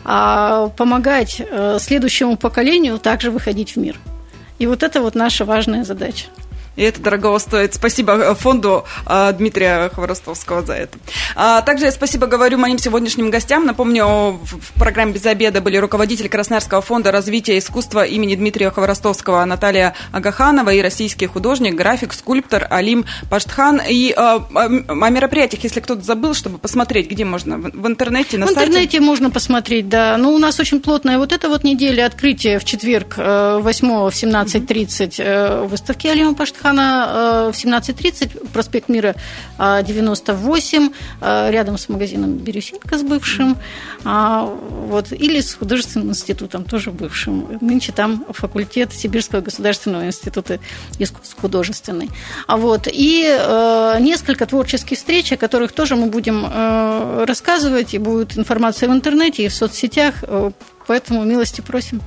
а 0.05 0.68
помогать 0.70 1.40
э, 1.40 1.79
следующему 1.81 2.37
поколению 2.37 2.99
также 2.99 3.31
выходить 3.31 3.77
в 3.77 3.79
мир. 3.79 3.99
И 4.59 4.67
вот 4.67 4.83
это 4.83 5.01
вот 5.01 5.14
наша 5.14 5.45
важная 5.45 5.85
задача. 5.85 6.27
И 6.77 6.83
это 6.83 7.01
дорого 7.01 7.39
стоит. 7.39 7.75
Спасибо 7.75 8.13
э, 8.13 8.35
фонду 8.35 8.85
э, 9.07 9.33
Дмитрия 9.33 9.89
Хворостовского 9.91 10.63
за 10.63 10.75
это. 10.75 10.99
А, 11.37 11.63
также 11.63 11.87
я 11.87 11.93
спасибо 11.93 12.27
говорю 12.27 12.59
моим 12.59 12.79
сегодняшним 12.79 13.31
гостям. 13.31 13.65
Напомню, 13.65 14.41
в 14.43 14.79
программе 14.79 15.13
«Без 15.13 15.25
обеда» 15.27 15.61
были 15.61 15.77
руководитель 15.77 16.29
Красноярского 16.29 16.83
фонда 16.83 17.13
развития 17.13 17.59
искусства 17.59 18.05
имени 18.05 18.35
Дмитрия 18.35 18.71
Хворостовского 18.71 19.45
Наталья 19.45 19.95
Агаханова 20.13 20.71
и 20.71 20.83
российский 20.83 21.27
художник, 21.27 21.75
график, 21.75 22.13
скульптор 22.13 22.67
Алим 22.71 23.05
Паштхан. 23.31 23.81
И 23.89 24.13
а, 24.17 24.45
о 24.55 25.11
мероприятиях, 25.11 25.63
если 25.63 25.81
кто-то 25.81 26.03
забыл, 26.03 26.35
чтобы 26.35 26.59
посмотреть, 26.59 27.09
где 27.09 27.25
можно? 27.25 27.59
В 27.59 27.87
интернете, 27.87 28.37
на 28.37 28.47
в 28.47 28.49
сайте? 28.49 28.61
В 28.61 28.69
интернете 28.69 29.01
можно 29.01 29.31
посмотреть, 29.31 29.89
да. 29.89 30.17
Ну, 30.17 30.35
у 30.35 30.39
нас 30.39 30.59
очень 30.59 30.81
плотная 30.81 31.19
вот 31.19 31.33
эта 31.33 31.49
вот 31.49 31.63
неделя 31.63 32.07
открытия 32.07 32.59
в 32.59 32.65
четверг 32.65 33.17
8 33.17 33.63
в 33.63 34.09
17.30 34.09 35.69
выставки 35.69 36.09
Алима 36.09 36.35
Паштхан 36.35 36.63
Хана 36.64 37.48
э, 37.48 37.53
в 37.53 37.55
17.30, 37.55 38.48
проспект 38.48 38.88
Мира 38.88 39.14
98, 39.59 40.83
э, 40.83 40.90
э, 41.20 41.50
рядом 41.50 41.77
с 41.77 41.90
магазином 41.90 42.38
«Бирюсинка» 42.38 42.96
с 42.96 43.03
бывшим, 43.03 43.59
а, 44.05 44.44
вот, 44.44 45.12
или 45.12 45.40
с 45.40 45.55
художественным 45.55 46.09
институтом, 46.09 46.64
тоже 46.64 46.90
бывшим. 46.90 47.59
Нынче 47.61 47.92
там 47.92 48.24
факультет 48.31 48.94
Сибирского 48.94 49.42
государственного 49.42 50.07
института 50.07 50.59
искусств 50.98 51.37
художественный. 51.38 52.09
А 52.46 52.57
вот, 52.57 52.88
и 52.90 53.24
несколько 54.00 54.46
творческих 54.46 54.96
встреч, 54.96 55.33
о 55.33 55.37
которых 55.37 55.72
тоже 55.72 55.96
мы 55.96 56.07
будем 56.07 56.46
рассказывать, 57.24 57.92
и 57.94 57.98
будет 57.98 58.38
информация 58.38 58.88
в 58.88 58.92
интернете 58.92 59.44
и 59.44 59.48
в 59.48 59.55
соцсетях. 59.55 60.14
Поэтому 60.87 61.25
милости 61.25 61.61
просим. 61.61 62.03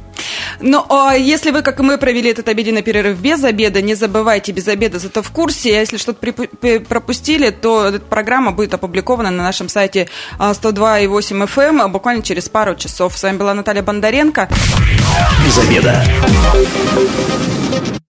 Ну, 0.60 0.86
а 0.90 1.14
если 1.16 1.52
вы, 1.52 1.62
как 1.62 1.80
и 1.80 1.84
мы, 1.84 1.98
провели 1.98 2.32
этот 2.32 2.48
обеденный 2.48 2.82
перерыв 2.82 3.20
без 3.20 3.44
обеда, 3.44 3.82
не 3.82 3.96
забывайте 3.96 4.52
без 4.52 4.68
обеда, 4.68 5.00
зато 5.00 5.22
в 5.22 5.32
курсе. 5.32 5.78
А 5.78 5.80
если 5.80 5.98
что-то 5.98 6.34
пропустили, 6.88 7.50
то 7.50 7.88
эта 7.88 8.00
программа 8.00 8.52
будет 8.52 8.74
опубликована 8.74 9.32
на 9.32 9.44
нашем 9.44 9.70
сайте 9.70 10.08
102.8 10.40 11.48
FM 11.48 11.82
а, 11.82 11.86
эм 11.86 11.92
буквально 11.92 12.24
через 12.24 12.50
пару 12.50 12.76
часов. 12.76 13.18
С 13.18 13.24
вами 13.24 13.38
была 13.38 13.54
Наталья 13.54 13.82
Бондаренко. 13.82 14.50
Без 15.46 15.58
обеда. 15.58 16.04